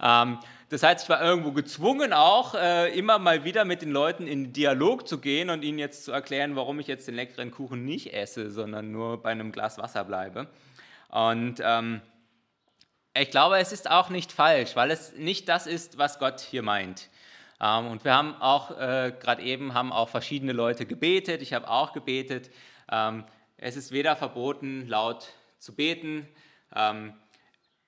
Ähm, 0.00 0.38
das 0.68 0.84
heißt, 0.84 1.02
ich 1.02 1.08
war 1.08 1.20
irgendwo 1.20 1.50
gezwungen 1.50 2.12
auch, 2.12 2.54
äh, 2.54 2.96
immer 2.96 3.18
mal 3.18 3.42
wieder 3.42 3.64
mit 3.64 3.82
den 3.82 3.90
Leuten 3.90 4.28
in 4.28 4.52
Dialog 4.52 5.08
zu 5.08 5.18
gehen 5.18 5.50
und 5.50 5.64
ihnen 5.64 5.78
jetzt 5.78 6.04
zu 6.04 6.12
erklären, 6.12 6.54
warum 6.54 6.78
ich 6.78 6.86
jetzt 6.86 7.08
den 7.08 7.16
leckeren 7.16 7.50
Kuchen 7.50 7.84
nicht 7.84 8.14
esse, 8.14 8.52
sondern 8.52 8.92
nur 8.92 9.20
bei 9.20 9.30
einem 9.30 9.50
Glas 9.50 9.78
Wasser 9.78 10.04
bleibe. 10.04 10.46
Und 11.10 11.60
ähm, 11.64 12.02
ich 13.14 13.30
glaube, 13.30 13.58
es 13.58 13.72
ist 13.72 13.90
auch 13.90 14.10
nicht 14.10 14.32
falsch, 14.32 14.76
weil 14.76 14.90
es 14.90 15.14
nicht 15.14 15.48
das 15.48 15.66
ist, 15.66 15.98
was 15.98 16.18
Gott 16.18 16.40
hier 16.40 16.62
meint. 16.62 17.08
Ähm, 17.60 17.86
und 17.88 18.04
wir 18.04 18.14
haben 18.14 18.34
auch, 18.40 18.70
äh, 18.78 19.12
gerade 19.18 19.42
eben, 19.42 19.74
haben 19.74 19.92
auch 19.92 20.08
verschiedene 20.08 20.52
Leute 20.52 20.86
gebetet. 20.86 21.42
Ich 21.42 21.52
habe 21.52 21.68
auch 21.68 21.92
gebetet. 21.92 22.50
Ähm, 22.90 23.24
es 23.56 23.76
ist 23.76 23.90
weder 23.90 24.16
verboten, 24.16 24.86
laut 24.86 25.28
zu 25.58 25.74
beten. 25.74 26.28
Ähm, 26.74 27.14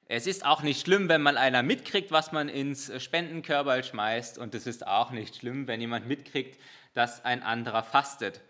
es 0.06 0.26
ist 0.26 0.44
auch 0.44 0.62
nicht 0.62 0.80
schlimm, 0.80 1.08
wenn 1.08 1.22
mal 1.22 1.38
einer 1.38 1.62
mitkriegt, 1.62 2.10
was 2.10 2.32
man 2.32 2.48
ins 2.48 2.90
Spendenkörper 3.00 3.80
schmeißt. 3.82 4.38
Und 4.38 4.54
es 4.56 4.66
ist 4.66 4.86
auch 4.86 5.12
nicht 5.12 5.36
schlimm, 5.36 5.68
wenn 5.68 5.80
jemand 5.80 6.08
mitkriegt, 6.08 6.60
dass 6.94 7.24
ein 7.24 7.44
anderer 7.44 7.84
fastet. 7.84 8.40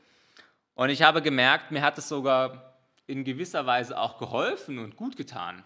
Und 0.75 0.89
ich 0.89 1.03
habe 1.03 1.21
gemerkt, 1.21 1.71
mir 1.71 1.83
hat 1.83 1.99
es 1.99 2.09
sogar 2.09 2.79
in 3.07 3.25
gewisser 3.25 3.67
Weise 3.67 3.99
auch 3.99 4.17
geholfen 4.17 4.79
und 4.79 4.97
gut 4.97 5.19
getan. 5.19 5.63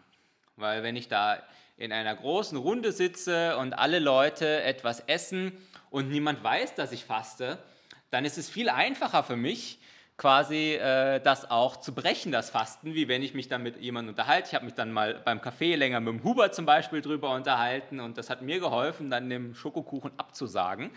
Weil 0.56 0.82
wenn 0.82 0.96
ich 0.96 1.08
da 1.08 1.38
in 1.76 1.92
einer 1.92 2.14
großen 2.14 2.56
Runde 2.56 2.92
sitze 2.92 3.56
und 3.56 3.72
alle 3.72 3.98
Leute 3.98 4.62
etwas 4.62 5.00
essen 5.00 5.52
und 5.90 6.08
niemand 6.08 6.42
weiß, 6.44 6.74
dass 6.74 6.92
ich 6.92 7.04
faste, 7.04 7.58
dann 8.10 8.24
ist 8.24 8.38
es 8.38 8.48
viel 8.48 8.68
einfacher 8.68 9.24
für 9.24 9.36
mich, 9.36 9.80
quasi 10.16 10.74
äh, 10.74 11.18
das 11.20 11.50
auch 11.50 11.76
zu 11.76 11.92
brechen, 11.92 12.30
das 12.30 12.50
Fasten, 12.50 12.94
wie 12.94 13.08
wenn 13.08 13.22
ich 13.22 13.34
mich 13.34 13.48
dann 13.48 13.64
mit 13.64 13.80
jemandem 13.80 14.10
unterhalte. 14.10 14.48
Ich 14.48 14.54
habe 14.54 14.64
mich 14.64 14.74
dann 14.74 14.92
mal 14.92 15.20
beim 15.24 15.40
Café 15.40 15.74
länger 15.74 15.98
mit 15.98 16.14
dem 16.14 16.22
Huber 16.22 16.52
zum 16.52 16.66
Beispiel 16.66 17.02
drüber 17.02 17.34
unterhalten 17.34 17.98
und 17.98 18.16
das 18.16 18.30
hat 18.30 18.40
mir 18.40 18.60
geholfen, 18.60 19.10
dann 19.10 19.28
dem 19.28 19.56
Schokokuchen 19.56 20.12
abzusagen. 20.16 20.90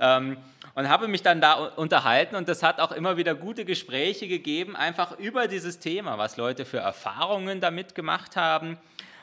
Ähm, 0.00 0.38
und 0.74 0.88
habe 0.88 1.06
mich 1.08 1.22
dann 1.22 1.42
da 1.42 1.52
unterhalten 1.52 2.34
und 2.34 2.48
das 2.48 2.62
hat 2.62 2.80
auch 2.80 2.92
immer 2.92 3.18
wieder 3.18 3.34
gute 3.34 3.66
Gespräche 3.66 4.26
gegeben, 4.26 4.74
einfach 4.74 5.18
über 5.18 5.48
dieses 5.48 5.78
Thema, 5.78 6.16
was 6.16 6.38
Leute 6.38 6.64
für 6.64 6.78
Erfahrungen 6.78 7.60
damit 7.60 7.94
gemacht 7.94 8.36
haben, 8.36 8.78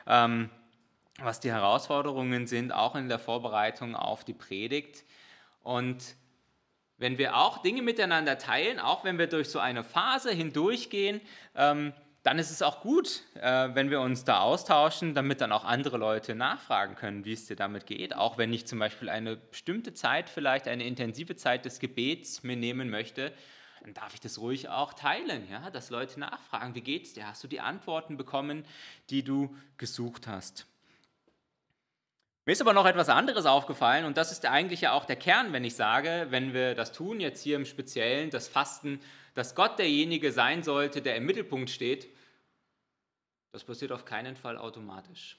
ähm, 0.10 0.50
was 1.20 1.40
die 1.40 1.52
Herausforderungen 1.52 2.48
sind, 2.48 2.74
auch 2.74 2.96
in 2.96 3.08
der 3.08 3.20
Vorbereitung 3.20 3.96
auf 3.96 4.26
die 4.26 4.34
Predigt. 4.34 5.06
Und 5.64 6.16
wenn 6.98 7.18
wir 7.18 7.38
auch 7.38 7.60
Dinge 7.60 7.82
miteinander 7.82 8.38
teilen, 8.38 8.80
auch 8.80 9.04
wenn 9.04 9.18
wir 9.18 9.28
durch 9.28 9.50
so 9.50 9.60
eine 9.60 9.84
Phase 9.84 10.32
hindurchgehen, 10.32 11.22
ähm, 11.56 11.94
dann 12.24 12.38
ist 12.38 12.52
es 12.52 12.62
auch 12.62 12.82
gut, 12.82 13.24
äh, 13.36 13.70
wenn 13.74 13.90
wir 13.90 14.02
uns 14.02 14.26
da 14.26 14.42
austauschen, 14.42 15.14
damit 15.14 15.40
dann 15.40 15.54
auch 15.54 15.64
andere 15.64 15.98
Leute 15.98 16.36
nachfragen 16.36 16.96
können, 16.96 17.24
wie 17.24 17.32
es 17.32 17.46
dir 17.46 17.56
damit 17.56 17.86
geht. 17.86 18.14
Auch 18.16 18.38
wenn 18.38 18.52
ich 18.52 18.68
zum 18.68 18.80
Beispiel 18.80 19.10
eine 19.10 19.38
bestimmte 19.38 19.94
Zeit, 19.94 20.30
vielleicht 20.30 20.68
eine 20.68 20.84
intensive 20.84 21.38
Zeit 21.38 21.64
des 21.64 21.80
Gebets 21.80 22.44
mir 22.44 22.58
nehmen 22.58 22.90
möchte, 22.90 23.32
dann 23.82 23.94
darf 23.94 24.14
ich 24.14 24.20
das 24.20 24.40
ruhig 24.40 24.70
auch 24.70 24.94
teilen, 24.94 25.48
ja? 25.50 25.70
dass 25.70 25.90
Leute 25.90 26.20
nachfragen, 26.20 26.76
wie 26.76 26.82
geht 26.82 27.06
es 27.06 27.14
dir? 27.14 27.28
Hast 27.28 27.44
du 27.44 27.48
die 27.48 27.60
Antworten 27.60 28.18
bekommen, 28.18 28.66
die 29.10 29.24
du 29.24 29.56
gesucht 29.78 30.28
hast? 30.28 30.66
Mir 32.46 32.54
ist 32.54 32.62
aber 32.62 32.74
noch 32.74 32.88
etwas 32.88 33.10
anderes 33.10 33.46
aufgefallen 33.46 34.06
und 34.06 34.18
das 34.18 34.32
ist 34.32 34.46
eigentlich 34.46 34.82
ja 34.82 34.94
auch 34.94 35.06
der 35.06 35.18
Kern, 35.18 35.54
wenn 35.54 35.64
ich 35.64 35.76
sage, 35.76 36.28
wenn 36.30 36.54
wir 36.54 36.74
das 36.74 36.92
tun, 36.92 37.20
jetzt 37.20 37.44
hier 37.44 37.56
im 37.56 37.66
Speziellen, 37.66 38.32
das 38.32 38.48
Fasten, 38.48 39.00
dass 39.36 39.54
Gott 39.54 39.78
derjenige 39.78 40.32
sein 40.32 40.64
sollte, 40.64 41.02
der 41.02 41.16
im 41.16 41.26
Mittelpunkt 41.26 41.70
steht. 41.70 42.08
Das 43.52 43.64
passiert 43.64 43.92
auf 43.92 44.04
keinen 44.04 44.36
Fall 44.36 44.58
automatisch. 44.58 45.38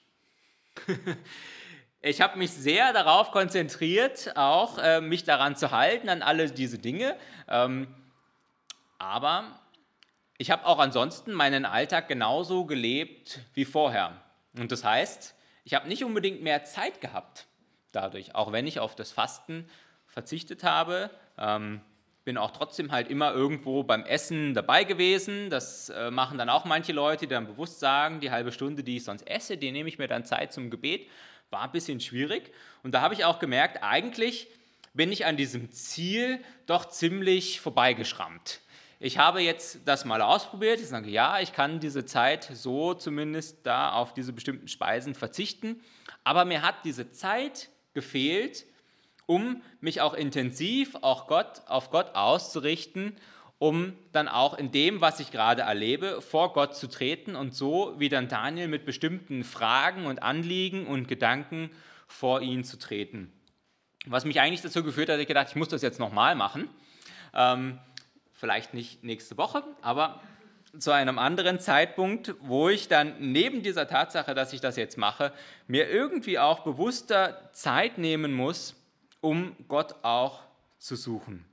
ich 2.01 2.21
habe 2.21 2.37
mich 2.37 2.51
sehr 2.51 2.93
darauf 2.93 3.31
konzentriert, 3.31 4.31
auch 4.37 4.77
äh, 4.77 5.01
mich 5.01 5.23
daran 5.23 5.55
zu 5.55 5.71
halten, 5.71 6.07
an 6.07 6.21
alle 6.21 6.49
diese 6.49 6.79
Dinge. 6.79 7.17
Ähm, 7.47 7.93
aber 9.01 9.59
ich 10.37 10.51
habe 10.51 10.65
auch 10.65 10.77
ansonsten 10.77 11.33
meinen 11.33 11.65
Alltag 11.65 12.07
genauso 12.07 12.65
gelebt 12.65 13.39
wie 13.55 13.65
vorher. 13.65 14.21
Und 14.57 14.71
das 14.71 14.83
heißt, 14.83 15.35
ich 15.63 15.73
habe 15.73 15.87
nicht 15.87 16.03
unbedingt 16.03 16.43
mehr 16.43 16.63
Zeit 16.65 17.01
gehabt 17.01 17.47
dadurch, 17.91 18.35
auch 18.35 18.51
wenn 18.51 18.67
ich 18.67 18.79
auf 18.79 18.95
das 18.95 19.11
Fasten 19.11 19.67
verzichtet 20.05 20.63
habe. 20.63 21.09
Ähm, 21.39 21.81
bin 22.25 22.37
auch 22.37 22.51
trotzdem 22.51 22.91
halt 22.91 23.09
immer 23.09 23.33
irgendwo 23.33 23.81
beim 23.81 24.05
Essen 24.05 24.53
dabei 24.53 24.83
gewesen. 24.83 25.49
Das 25.49 25.89
äh, 25.89 26.11
machen 26.11 26.37
dann 26.37 26.49
auch 26.49 26.65
manche 26.65 26.93
Leute, 26.93 27.25
die 27.25 27.33
dann 27.33 27.47
bewusst 27.47 27.79
sagen, 27.79 28.19
die 28.19 28.29
halbe 28.29 28.51
Stunde, 28.51 28.83
die 28.83 28.97
ich 28.97 29.03
sonst 29.03 29.27
esse, 29.27 29.57
die 29.57 29.71
nehme 29.71 29.89
ich 29.89 29.97
mir 29.97 30.07
dann 30.07 30.25
Zeit 30.25 30.53
zum 30.53 30.69
Gebet. 30.69 31.07
War 31.49 31.63
ein 31.63 31.71
bisschen 31.71 31.99
schwierig. 31.99 32.53
Und 32.83 32.93
da 32.93 33.01
habe 33.01 33.15
ich 33.15 33.25
auch 33.25 33.39
gemerkt, 33.39 33.81
eigentlich 33.81 34.47
bin 34.93 35.11
ich 35.11 35.25
an 35.25 35.37
diesem 35.37 35.71
Ziel 35.71 36.39
doch 36.67 36.85
ziemlich 36.85 37.61
vorbeigeschrammt. 37.61 38.61
Ich 39.03 39.17
habe 39.17 39.41
jetzt 39.41 39.79
das 39.85 40.05
mal 40.05 40.21
ausprobiert. 40.21 40.79
Ich 40.79 40.87
sage, 40.87 41.09
ja, 41.09 41.39
ich 41.39 41.53
kann 41.53 41.79
diese 41.79 42.05
Zeit 42.05 42.47
so 42.53 42.93
zumindest 42.93 43.65
da 43.65 43.93
auf 43.93 44.13
diese 44.13 44.31
bestimmten 44.31 44.67
Speisen 44.67 45.15
verzichten. 45.15 45.81
Aber 46.23 46.45
mir 46.45 46.61
hat 46.61 46.75
diese 46.85 47.11
Zeit 47.11 47.69
gefehlt, 47.95 48.63
um 49.25 49.63
mich 49.79 50.01
auch 50.01 50.13
intensiv 50.13 50.95
auch 51.01 51.25
Gott, 51.25 51.63
auf 51.65 51.89
Gott 51.89 52.13
auszurichten, 52.13 53.15
um 53.57 53.93
dann 54.11 54.27
auch 54.27 54.55
in 54.55 54.71
dem, 54.71 55.01
was 55.01 55.19
ich 55.19 55.31
gerade 55.31 55.63
erlebe, 55.63 56.21
vor 56.21 56.53
Gott 56.53 56.75
zu 56.75 56.87
treten 56.87 57.35
und 57.35 57.55
so 57.55 57.95
wie 57.97 58.07
dann 58.07 58.27
Daniel 58.27 58.67
mit 58.67 58.85
bestimmten 58.85 59.43
Fragen 59.43 60.05
und 60.05 60.21
Anliegen 60.21 60.85
und 60.85 61.07
Gedanken 61.07 61.71
vor 62.05 62.41
ihn 62.41 62.63
zu 62.63 62.77
treten. 62.77 63.33
Was 64.05 64.25
mich 64.25 64.39
eigentlich 64.39 64.61
dazu 64.61 64.83
geführt 64.83 65.09
hat, 65.09 65.19
ich 65.19 65.27
gedacht, 65.27 65.47
ich 65.49 65.55
muss 65.55 65.69
das 65.69 65.81
jetzt 65.81 65.99
nochmal 65.99 66.35
machen. 66.35 66.69
Ähm, 67.33 67.79
Vielleicht 68.41 68.73
nicht 68.73 69.03
nächste 69.03 69.37
Woche, 69.37 69.63
aber 69.83 70.19
zu 70.75 70.89
einem 70.89 71.19
anderen 71.19 71.59
Zeitpunkt, 71.59 72.33
wo 72.39 72.69
ich 72.69 72.87
dann 72.87 73.13
neben 73.19 73.61
dieser 73.61 73.87
Tatsache, 73.87 74.33
dass 74.33 74.51
ich 74.51 74.61
das 74.61 74.77
jetzt 74.77 74.97
mache, 74.97 75.31
mir 75.67 75.87
irgendwie 75.91 76.39
auch 76.39 76.61
bewusster 76.61 77.51
Zeit 77.53 77.99
nehmen 77.99 78.33
muss, 78.33 78.75
um 79.19 79.55
Gott 79.67 79.93
auch 80.01 80.41
zu 80.79 80.95
suchen. 80.95 81.45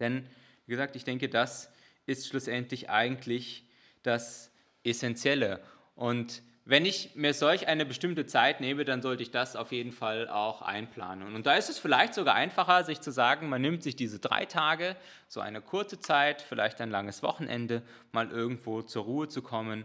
Denn, 0.00 0.26
wie 0.66 0.72
gesagt, 0.72 0.96
ich 0.96 1.04
denke, 1.04 1.30
das 1.30 1.72
ist 2.04 2.28
schlussendlich 2.28 2.90
eigentlich 2.90 3.64
das 4.02 4.50
Essentielle. 4.84 5.60
Und 5.94 6.42
wenn 6.70 6.86
ich 6.86 7.16
mir 7.16 7.34
solch 7.34 7.66
eine 7.66 7.84
bestimmte 7.84 8.26
Zeit 8.26 8.60
nehme, 8.60 8.84
dann 8.84 9.02
sollte 9.02 9.24
ich 9.24 9.32
das 9.32 9.56
auf 9.56 9.72
jeden 9.72 9.90
Fall 9.90 10.28
auch 10.28 10.62
einplanen. 10.62 11.34
Und 11.34 11.44
da 11.44 11.54
ist 11.54 11.68
es 11.68 11.80
vielleicht 11.80 12.14
sogar 12.14 12.36
einfacher, 12.36 12.84
sich 12.84 13.00
zu 13.00 13.10
sagen, 13.10 13.48
man 13.48 13.60
nimmt 13.60 13.82
sich 13.82 13.96
diese 13.96 14.20
drei 14.20 14.46
Tage, 14.46 14.94
so 15.26 15.40
eine 15.40 15.62
kurze 15.62 15.98
Zeit, 15.98 16.42
vielleicht 16.42 16.80
ein 16.80 16.92
langes 16.92 17.24
Wochenende, 17.24 17.82
mal 18.12 18.30
irgendwo 18.30 18.82
zur 18.82 19.02
Ruhe 19.02 19.26
zu 19.26 19.42
kommen. 19.42 19.84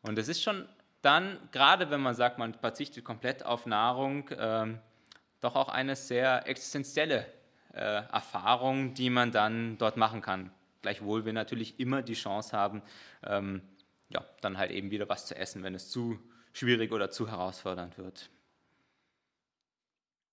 Und 0.00 0.18
es 0.18 0.28
ist 0.28 0.42
schon 0.42 0.66
dann, 1.02 1.36
gerade 1.50 1.90
wenn 1.90 2.00
man 2.00 2.14
sagt, 2.14 2.38
man 2.38 2.54
verzichtet 2.54 3.04
komplett 3.04 3.44
auf 3.44 3.66
Nahrung, 3.66 4.30
ähm, 4.38 4.78
doch 5.42 5.54
auch 5.54 5.68
eine 5.68 5.96
sehr 5.96 6.48
existenzielle 6.48 7.26
äh, 7.74 8.04
Erfahrung, 8.10 8.94
die 8.94 9.10
man 9.10 9.32
dann 9.32 9.76
dort 9.76 9.98
machen 9.98 10.22
kann. 10.22 10.50
Gleichwohl 10.80 11.26
wir 11.26 11.34
natürlich 11.34 11.78
immer 11.78 12.00
die 12.00 12.14
Chance 12.14 12.56
haben, 12.56 12.80
ähm, 13.22 13.60
ja, 14.12 14.24
dann 14.40 14.58
halt 14.58 14.70
eben 14.70 14.90
wieder 14.90 15.08
was 15.08 15.26
zu 15.26 15.36
essen, 15.36 15.62
wenn 15.62 15.74
es 15.74 15.90
zu 15.90 16.18
schwierig 16.52 16.92
oder 16.92 17.10
zu 17.10 17.28
herausfordernd 17.28 17.98
wird. 17.98 18.30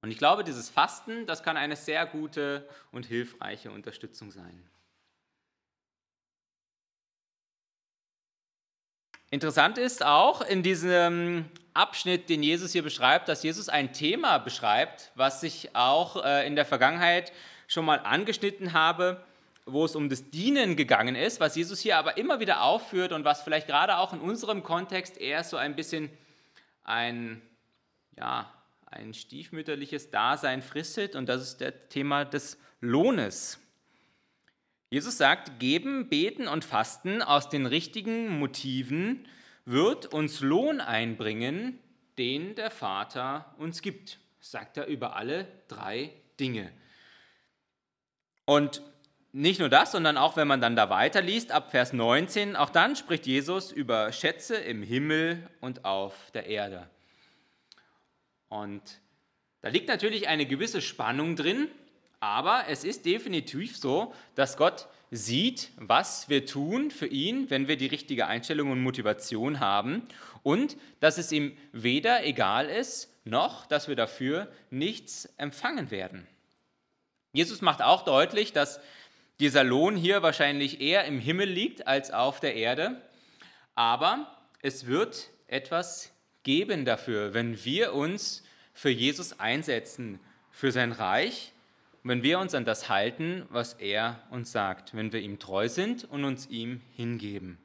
Und 0.01 0.11
ich 0.11 0.17
glaube, 0.17 0.43
dieses 0.43 0.69
Fasten, 0.69 1.25
das 1.25 1.43
kann 1.43 1.57
eine 1.57 1.75
sehr 1.75 2.05
gute 2.05 2.67
und 2.91 3.05
hilfreiche 3.05 3.71
Unterstützung 3.71 4.31
sein. 4.31 4.69
Interessant 9.31 9.77
ist 9.77 10.03
auch 10.03 10.41
in 10.41 10.63
diesem 10.63 11.45
Abschnitt, 11.75 12.29
den 12.29 12.41
Jesus 12.41 12.71
hier 12.71 12.81
beschreibt, 12.81 13.29
dass 13.29 13.43
Jesus 13.43 13.69
ein 13.69 13.93
Thema 13.93 14.39
beschreibt, 14.39 15.11
was 15.13 15.43
ich 15.43 15.75
auch 15.75 16.23
äh, 16.23 16.47
in 16.47 16.55
der 16.55 16.65
Vergangenheit 16.65 17.31
schon 17.67 17.85
mal 17.85 17.99
angeschnitten 17.99 18.73
habe, 18.73 19.23
wo 19.71 19.85
es 19.85 19.95
um 19.95 20.09
das 20.09 20.29
Dienen 20.29 20.75
gegangen 20.75 21.15
ist, 21.15 21.39
was 21.39 21.55
Jesus 21.55 21.79
hier 21.79 21.97
aber 21.97 22.17
immer 22.17 22.39
wieder 22.39 22.61
aufführt 22.61 23.11
und 23.11 23.25
was 23.25 23.41
vielleicht 23.41 23.67
gerade 23.67 23.97
auch 23.97 24.13
in 24.13 24.19
unserem 24.19 24.63
Kontext 24.63 25.17
eher 25.17 25.43
so 25.43 25.57
ein 25.57 25.75
bisschen 25.75 26.09
ein, 26.83 27.41
ja, 28.17 28.51
ein 28.85 29.13
stiefmütterliches 29.13 30.09
Dasein 30.09 30.61
fristet 30.61 31.15
und 31.15 31.29
das 31.29 31.41
ist 31.41 31.61
das 31.61 31.73
Thema 31.89 32.25
des 32.25 32.57
Lohnes. 32.81 33.59
Jesus 34.89 35.17
sagt, 35.17 35.59
geben, 35.59 36.09
beten 36.09 36.47
und 36.47 36.65
fasten 36.65 37.21
aus 37.21 37.49
den 37.49 37.67
richtigen 37.67 38.39
Motiven 38.39 39.27
wird 39.65 40.07
uns 40.07 40.39
Lohn 40.39 40.81
einbringen, 40.81 41.77
den 42.17 42.55
der 42.55 42.71
Vater 42.71 43.53
uns 43.59 43.83
gibt, 43.83 44.19
sagt 44.39 44.77
er 44.77 44.87
über 44.87 45.15
alle 45.15 45.47
drei 45.67 46.11
Dinge. 46.39 46.71
Und 48.45 48.81
nicht 49.31 49.59
nur 49.59 49.69
das, 49.69 49.91
sondern 49.91 50.17
auch 50.17 50.35
wenn 50.35 50.47
man 50.47 50.61
dann 50.61 50.75
da 50.75 50.89
weiterliest, 50.89 51.51
ab 51.51 51.71
Vers 51.71 51.93
19, 51.93 52.55
auch 52.55 52.69
dann 52.69 52.95
spricht 52.95 53.27
Jesus 53.27 53.71
über 53.71 54.11
Schätze 54.11 54.55
im 54.55 54.81
Himmel 54.81 55.47
und 55.61 55.85
auf 55.85 56.13
der 56.33 56.47
Erde. 56.47 56.89
Und 58.47 58.81
da 59.61 59.69
liegt 59.69 59.87
natürlich 59.87 60.27
eine 60.27 60.45
gewisse 60.45 60.81
Spannung 60.81 61.35
drin, 61.35 61.67
aber 62.19 62.63
es 62.67 62.83
ist 62.83 63.05
definitiv 63.05 63.77
so, 63.77 64.13
dass 64.35 64.57
Gott 64.57 64.87
sieht, 65.11 65.71
was 65.77 66.29
wir 66.29 66.45
tun 66.45 66.91
für 66.91 67.07
ihn, 67.07 67.49
wenn 67.49 67.67
wir 67.67 67.77
die 67.77 67.87
richtige 67.87 68.27
Einstellung 68.27 68.71
und 68.71 68.81
Motivation 68.81 69.59
haben 69.59 70.07
und 70.43 70.77
dass 70.99 71.17
es 71.17 71.31
ihm 71.31 71.57
weder 71.71 72.25
egal 72.25 72.67
ist, 72.67 73.13
noch 73.25 73.65
dass 73.65 73.87
wir 73.87 73.95
dafür 73.95 74.51
nichts 74.69 75.25
empfangen 75.37 75.91
werden. 75.91 76.27
Jesus 77.33 77.61
macht 77.61 77.81
auch 77.81 78.03
deutlich, 78.03 78.53
dass 78.53 78.79
dieser 79.39 79.63
Lohn 79.63 79.95
hier 79.95 80.21
wahrscheinlich 80.21 80.81
eher 80.81 81.05
im 81.05 81.19
Himmel 81.19 81.49
liegt 81.49 81.87
als 81.87 82.11
auf 82.11 82.39
der 82.39 82.55
Erde, 82.55 83.01
aber 83.75 84.35
es 84.61 84.85
wird 84.85 85.29
etwas 85.47 86.11
geben 86.43 86.85
dafür, 86.85 87.33
wenn 87.33 87.63
wir 87.63 87.93
uns 87.93 88.43
für 88.73 88.89
Jesus 88.89 89.39
einsetzen, 89.39 90.19
für 90.51 90.71
sein 90.71 90.91
Reich, 90.91 91.53
wenn 92.03 92.23
wir 92.23 92.39
uns 92.39 92.53
an 92.53 92.65
das 92.65 92.89
halten, 92.89 93.45
was 93.49 93.73
er 93.73 94.21
uns 94.31 94.51
sagt, 94.51 94.95
wenn 94.95 95.13
wir 95.13 95.21
ihm 95.21 95.39
treu 95.39 95.69
sind 95.69 96.05
und 96.05 96.23
uns 96.23 96.47
ihm 96.47 96.81
hingeben. 96.95 97.57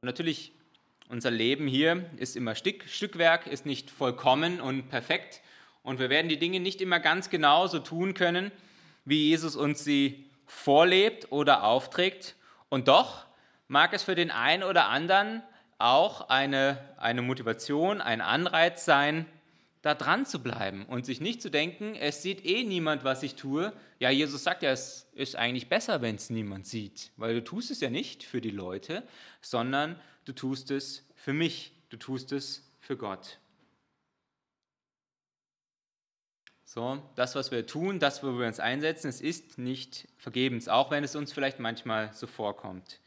Und 0.00 0.06
natürlich, 0.06 0.52
unser 1.08 1.30
Leben 1.30 1.66
hier 1.66 2.10
ist 2.16 2.36
immer 2.36 2.54
Stück, 2.54 2.88
Stückwerk, 2.88 3.46
ist 3.46 3.66
nicht 3.66 3.90
vollkommen 3.90 4.60
und 4.60 4.88
perfekt. 4.88 5.40
Und 5.82 5.98
wir 5.98 6.10
werden 6.10 6.28
die 6.28 6.38
Dinge 6.38 6.60
nicht 6.60 6.80
immer 6.80 7.00
ganz 7.00 7.30
genau 7.30 7.66
so 7.66 7.78
tun 7.78 8.14
können, 8.14 8.50
wie 9.04 9.28
Jesus 9.28 9.56
uns 9.56 9.84
sie 9.84 10.30
vorlebt 10.46 11.32
oder 11.32 11.64
aufträgt. 11.64 12.36
Und 12.68 12.88
doch 12.88 13.26
mag 13.68 13.92
es 13.92 14.02
für 14.02 14.14
den 14.14 14.30
einen 14.30 14.62
oder 14.62 14.88
anderen 14.88 15.42
auch 15.78 16.28
eine, 16.28 16.78
eine 16.98 17.22
Motivation, 17.22 18.00
ein 18.00 18.20
Anreiz 18.20 18.84
sein, 18.84 19.26
da 19.82 19.94
dran 19.94 20.24
zu 20.26 20.40
bleiben 20.40 20.86
und 20.86 21.04
sich 21.04 21.20
nicht 21.20 21.42
zu 21.42 21.50
denken, 21.50 21.96
es 21.96 22.22
sieht 22.22 22.46
eh 22.46 22.62
niemand, 22.62 23.02
was 23.02 23.24
ich 23.24 23.34
tue. 23.34 23.72
Ja, 23.98 24.10
Jesus 24.10 24.44
sagt 24.44 24.62
ja, 24.62 24.70
es 24.70 25.08
ist 25.12 25.34
eigentlich 25.34 25.68
besser, 25.68 26.00
wenn 26.00 26.14
es 26.14 26.30
niemand 26.30 26.66
sieht, 26.66 27.10
weil 27.16 27.34
du 27.34 27.42
tust 27.42 27.72
es 27.72 27.80
ja 27.80 27.90
nicht 27.90 28.22
für 28.22 28.40
die 28.40 28.50
Leute, 28.50 29.02
sondern 29.40 30.00
du 30.24 30.32
tust 30.32 30.70
es 30.70 31.04
für 31.16 31.32
mich, 31.32 31.72
du 31.90 31.96
tust 31.96 32.30
es 32.30 32.70
für 32.78 32.96
Gott. 32.96 33.38
So, 36.74 37.02
das, 37.16 37.34
was 37.34 37.50
wir 37.50 37.66
tun, 37.66 37.98
das, 37.98 38.22
wo 38.22 38.38
wir 38.38 38.46
uns 38.46 38.58
einsetzen, 38.58 39.08
es 39.08 39.20
ist 39.20 39.58
nicht 39.58 40.08
vergebens, 40.16 40.68
auch 40.68 40.90
wenn 40.90 41.04
es 41.04 41.14
uns 41.14 41.30
vielleicht 41.30 41.58
manchmal 41.58 42.10
so 42.14 42.26
vorkommt. 42.26 42.98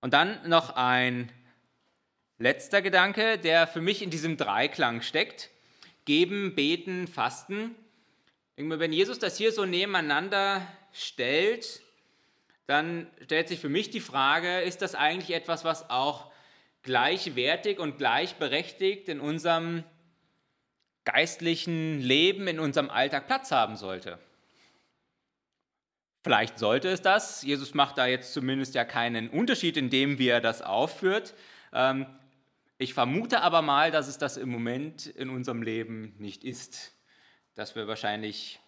Und 0.00 0.12
dann 0.12 0.48
noch 0.48 0.74
ein 0.74 1.30
letzter 2.38 2.82
Gedanke, 2.82 3.38
der 3.38 3.68
für 3.68 3.80
mich 3.80 4.02
in 4.02 4.10
diesem 4.10 4.36
Dreiklang 4.36 5.02
steckt. 5.02 5.50
Geben, 6.04 6.56
beten, 6.56 7.06
fasten. 7.06 7.76
Wenn 8.56 8.92
Jesus 8.92 9.20
das 9.20 9.36
hier 9.36 9.52
so 9.52 9.64
nebeneinander 9.64 10.66
stellt, 10.92 11.80
dann 12.66 13.06
stellt 13.22 13.46
sich 13.46 13.60
für 13.60 13.68
mich 13.68 13.90
die 13.90 14.00
Frage, 14.00 14.62
ist 14.62 14.82
das 14.82 14.96
eigentlich 14.96 15.30
etwas, 15.30 15.64
was 15.64 15.90
auch 15.90 16.32
gleichwertig 16.82 17.78
und 17.78 17.98
gleichberechtigt 17.98 19.08
in 19.08 19.20
unserem 19.20 19.84
geistlichen 21.04 22.00
Leben 22.00 22.46
in 22.46 22.60
unserem 22.60 22.90
Alltag 22.90 23.26
Platz 23.26 23.50
haben 23.50 23.76
sollte. 23.76 24.18
Vielleicht 26.22 26.58
sollte 26.58 26.88
es 26.88 27.02
das. 27.02 27.42
Jesus 27.42 27.74
macht 27.74 27.98
da 27.98 28.06
jetzt 28.06 28.32
zumindest 28.32 28.74
ja 28.74 28.84
keinen 28.84 29.28
Unterschied 29.28 29.76
in 29.76 29.90
dem, 29.90 30.18
wie 30.18 30.28
er 30.28 30.40
das 30.40 30.62
aufführt. 30.62 31.34
Ähm, 31.72 32.06
ich 32.78 32.94
vermute 32.94 33.42
aber 33.42 33.62
mal, 33.62 33.90
dass 33.90 34.06
es 34.06 34.18
das 34.18 34.36
im 34.36 34.48
Moment 34.48 35.06
in 35.06 35.30
unserem 35.30 35.62
Leben 35.62 36.14
nicht 36.18 36.44
ist. 36.44 36.94
Dass 37.54 37.74
wir 37.74 37.88
wahrscheinlich 37.88 38.60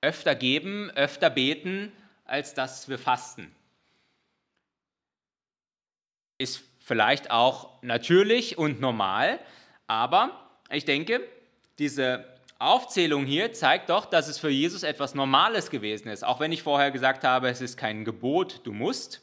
öfter 0.00 0.34
geben, 0.34 0.90
öfter 0.90 1.28
beten, 1.28 1.92
als 2.24 2.54
dass 2.54 2.88
wir 2.88 2.98
fasten. 2.98 3.54
Ist 6.38 6.62
vielleicht 6.78 7.30
auch 7.30 7.82
natürlich 7.82 8.56
und 8.56 8.80
normal, 8.80 9.40
aber 9.86 10.45
ich 10.70 10.84
denke, 10.84 11.20
diese 11.78 12.24
Aufzählung 12.58 13.26
hier 13.26 13.52
zeigt 13.52 13.90
doch, 13.90 14.06
dass 14.06 14.28
es 14.28 14.38
für 14.38 14.48
Jesus 14.48 14.82
etwas 14.82 15.14
Normales 15.14 15.70
gewesen 15.70 16.08
ist. 16.08 16.24
Auch 16.24 16.40
wenn 16.40 16.52
ich 16.52 16.62
vorher 16.62 16.90
gesagt 16.90 17.22
habe, 17.22 17.48
es 17.48 17.60
ist 17.60 17.76
kein 17.76 18.04
Gebot, 18.04 18.60
du 18.64 18.72
musst. 18.72 19.20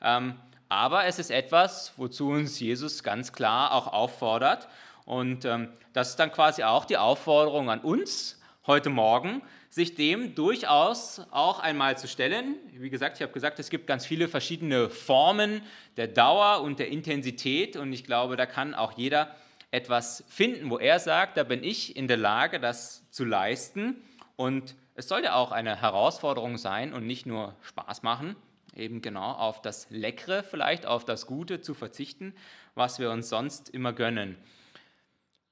Ähm, 0.00 0.36
aber 0.68 1.04
es 1.04 1.18
ist 1.18 1.30
etwas, 1.30 1.92
wozu 1.98 2.30
uns 2.30 2.58
Jesus 2.58 3.02
ganz 3.02 3.32
klar 3.34 3.72
auch 3.72 3.92
auffordert. 3.92 4.68
Und 5.04 5.44
ähm, 5.44 5.68
das 5.92 6.10
ist 6.10 6.16
dann 6.16 6.32
quasi 6.32 6.62
auch 6.62 6.86
die 6.86 6.96
Aufforderung 6.96 7.68
an 7.68 7.80
uns 7.80 8.40
heute 8.66 8.88
Morgen, 8.88 9.42
sich 9.68 9.94
dem 9.94 10.34
durchaus 10.34 11.20
auch 11.30 11.58
einmal 11.58 11.98
zu 11.98 12.08
stellen. 12.08 12.56
Wie 12.72 12.88
gesagt, 12.88 13.16
ich 13.16 13.22
habe 13.22 13.32
gesagt, 13.32 13.58
es 13.58 13.68
gibt 13.68 13.86
ganz 13.86 14.06
viele 14.06 14.28
verschiedene 14.28 14.88
Formen 14.88 15.60
der 15.98 16.08
Dauer 16.08 16.62
und 16.62 16.78
der 16.78 16.88
Intensität. 16.88 17.76
Und 17.76 17.92
ich 17.92 18.04
glaube, 18.04 18.36
da 18.36 18.46
kann 18.46 18.74
auch 18.74 18.92
jeder 18.92 19.34
etwas 19.72 20.22
finden, 20.28 20.70
wo 20.70 20.78
er 20.78 21.00
sagt, 21.00 21.36
da 21.36 21.42
bin 21.42 21.64
ich 21.64 21.96
in 21.96 22.06
der 22.06 22.18
Lage, 22.18 22.60
das 22.60 23.10
zu 23.10 23.24
leisten. 23.24 23.96
Und 24.36 24.76
es 24.94 25.08
soll 25.08 25.24
ja 25.24 25.34
auch 25.34 25.50
eine 25.50 25.80
Herausforderung 25.80 26.58
sein 26.58 26.92
und 26.92 27.06
nicht 27.06 27.26
nur 27.26 27.56
Spaß 27.62 28.02
machen, 28.02 28.36
eben 28.76 29.00
genau 29.00 29.32
auf 29.32 29.62
das 29.62 29.88
Leckere, 29.90 30.44
vielleicht 30.44 30.84
auf 30.84 31.04
das 31.04 31.26
Gute 31.26 31.62
zu 31.62 31.72
verzichten, 31.72 32.34
was 32.74 32.98
wir 32.98 33.10
uns 33.10 33.30
sonst 33.30 33.70
immer 33.70 33.94
gönnen. 33.94 34.36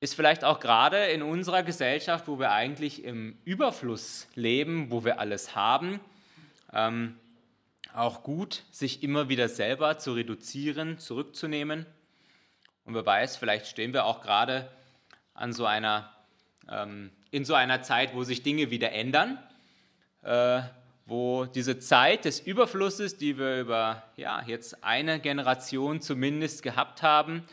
Ist 0.00 0.14
vielleicht 0.14 0.44
auch 0.44 0.61
gerade 0.61 1.06
in 1.06 1.22
unserer 1.22 1.62
Gesellschaft, 1.62 2.28
wo 2.28 2.38
wir 2.38 2.52
eigentlich 2.52 3.04
im 3.04 3.38
Überfluss 3.44 4.28
leben, 4.35 4.90
wo 4.90 5.04
wir 5.04 5.18
alles 5.18 5.54
haben, 5.54 5.98
ähm, 6.72 7.16
auch 7.94 8.22
gut, 8.22 8.64
sich 8.70 9.02
immer 9.02 9.28
wieder 9.30 9.48
selber 9.48 9.98
zu 9.98 10.12
reduzieren, 10.12 10.98
zurückzunehmen. 10.98 11.87
Und 12.84 12.94
wer 12.94 13.04
weiß, 13.04 13.36
vielleicht 13.36 13.66
stehen 13.66 13.92
wir 13.92 14.04
auch 14.04 14.20
gerade 14.20 14.70
an 15.34 15.52
so 15.52 15.66
einer, 15.66 16.10
ähm, 16.68 17.10
in 17.30 17.44
so 17.44 17.54
einer 17.54 17.82
Zeit, 17.82 18.14
wo 18.14 18.24
sich 18.24 18.42
Dinge 18.42 18.70
wieder 18.70 18.92
ändern, 18.92 19.38
äh, 20.22 20.62
wo 21.06 21.44
diese 21.44 21.78
Zeit 21.78 22.24
des 22.24 22.40
Überflusses, 22.40 23.16
die 23.16 23.38
wir 23.38 23.60
über 23.60 24.02
ja, 24.16 24.42
jetzt 24.46 24.84
eine 24.84 25.18
Generation 25.20 26.00
zumindest 26.00 26.62
gehabt 26.62 27.02
haben, 27.02 27.44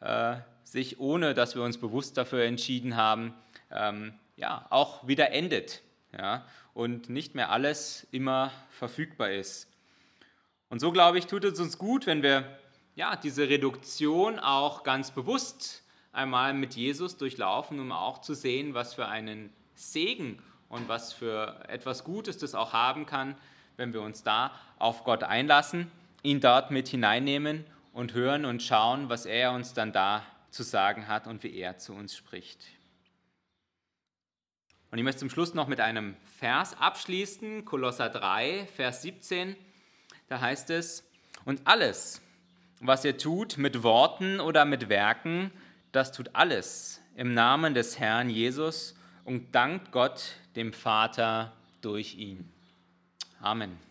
äh, 0.00 0.36
sich 0.64 1.00
ohne 1.00 1.32
dass 1.34 1.54
wir 1.54 1.62
uns 1.62 1.78
bewusst 1.78 2.16
dafür 2.16 2.44
entschieden 2.44 2.96
haben, 2.96 3.34
ähm, 3.70 4.14
ja, 4.36 4.66
auch 4.70 5.06
wieder 5.06 5.30
endet 5.30 5.82
ja, 6.16 6.44
und 6.74 7.08
nicht 7.08 7.34
mehr 7.34 7.50
alles 7.50 8.06
immer 8.10 8.52
verfügbar 8.70 9.30
ist. 9.30 9.68
Und 10.68 10.80
so, 10.80 10.92
glaube 10.92 11.18
ich, 11.18 11.26
tut 11.26 11.44
es 11.44 11.60
uns 11.60 11.78
gut, 11.78 12.06
wenn 12.06 12.22
wir 12.22 12.44
ja, 12.96 13.14
diese 13.14 13.48
Reduktion 13.48 14.38
auch 14.38 14.82
ganz 14.82 15.10
bewusst 15.10 15.82
einmal 16.12 16.54
mit 16.54 16.74
Jesus 16.74 17.18
durchlaufen, 17.18 17.78
um 17.78 17.92
auch 17.92 18.22
zu 18.22 18.34
sehen, 18.34 18.72
was 18.72 18.94
für 18.94 19.06
einen 19.06 19.52
Segen 19.74 20.42
und 20.70 20.88
was 20.88 21.12
für 21.12 21.62
etwas 21.68 22.04
Gutes 22.04 22.38
das 22.38 22.54
auch 22.54 22.72
haben 22.72 23.04
kann, 23.04 23.36
wenn 23.76 23.92
wir 23.92 24.00
uns 24.00 24.22
da 24.22 24.50
auf 24.78 25.04
Gott 25.04 25.22
einlassen, 25.22 25.90
ihn 26.22 26.40
dort 26.40 26.70
mit 26.70 26.88
hineinnehmen 26.88 27.66
und 27.92 28.14
hören 28.14 28.46
und 28.46 28.62
schauen, 28.62 29.10
was 29.10 29.26
er 29.26 29.52
uns 29.52 29.74
dann 29.74 29.92
da 29.92 30.22
zu 30.50 30.62
sagen 30.62 31.06
hat 31.06 31.26
und 31.26 31.42
wie 31.42 31.54
er 31.54 31.76
zu 31.76 31.92
uns 31.92 32.16
spricht. 32.16 32.64
Und 34.90 34.96
ich 34.96 35.04
möchte 35.04 35.20
zum 35.20 35.30
Schluss 35.30 35.52
noch 35.52 35.68
mit 35.68 35.80
einem 35.80 36.16
Vers 36.38 36.74
abschließen, 36.80 37.66
Kolosser 37.66 38.08
3, 38.08 38.66
Vers 38.74 39.02
17. 39.02 39.54
Da 40.28 40.40
heißt 40.40 40.70
es, 40.70 41.04
und 41.44 41.60
alles, 41.66 42.22
was 42.80 43.04
ihr 43.04 43.16
tut 43.16 43.58
mit 43.58 43.82
Worten 43.82 44.40
oder 44.40 44.64
mit 44.64 44.88
Werken, 44.88 45.50
das 45.92 46.12
tut 46.12 46.30
alles 46.34 47.00
im 47.14 47.34
Namen 47.34 47.74
des 47.74 47.98
Herrn 47.98 48.28
Jesus 48.28 48.94
und 49.24 49.54
dankt 49.54 49.92
Gott, 49.92 50.34
dem 50.54 50.72
Vater, 50.72 51.52
durch 51.80 52.16
ihn. 52.16 52.50
Amen. 53.40 53.86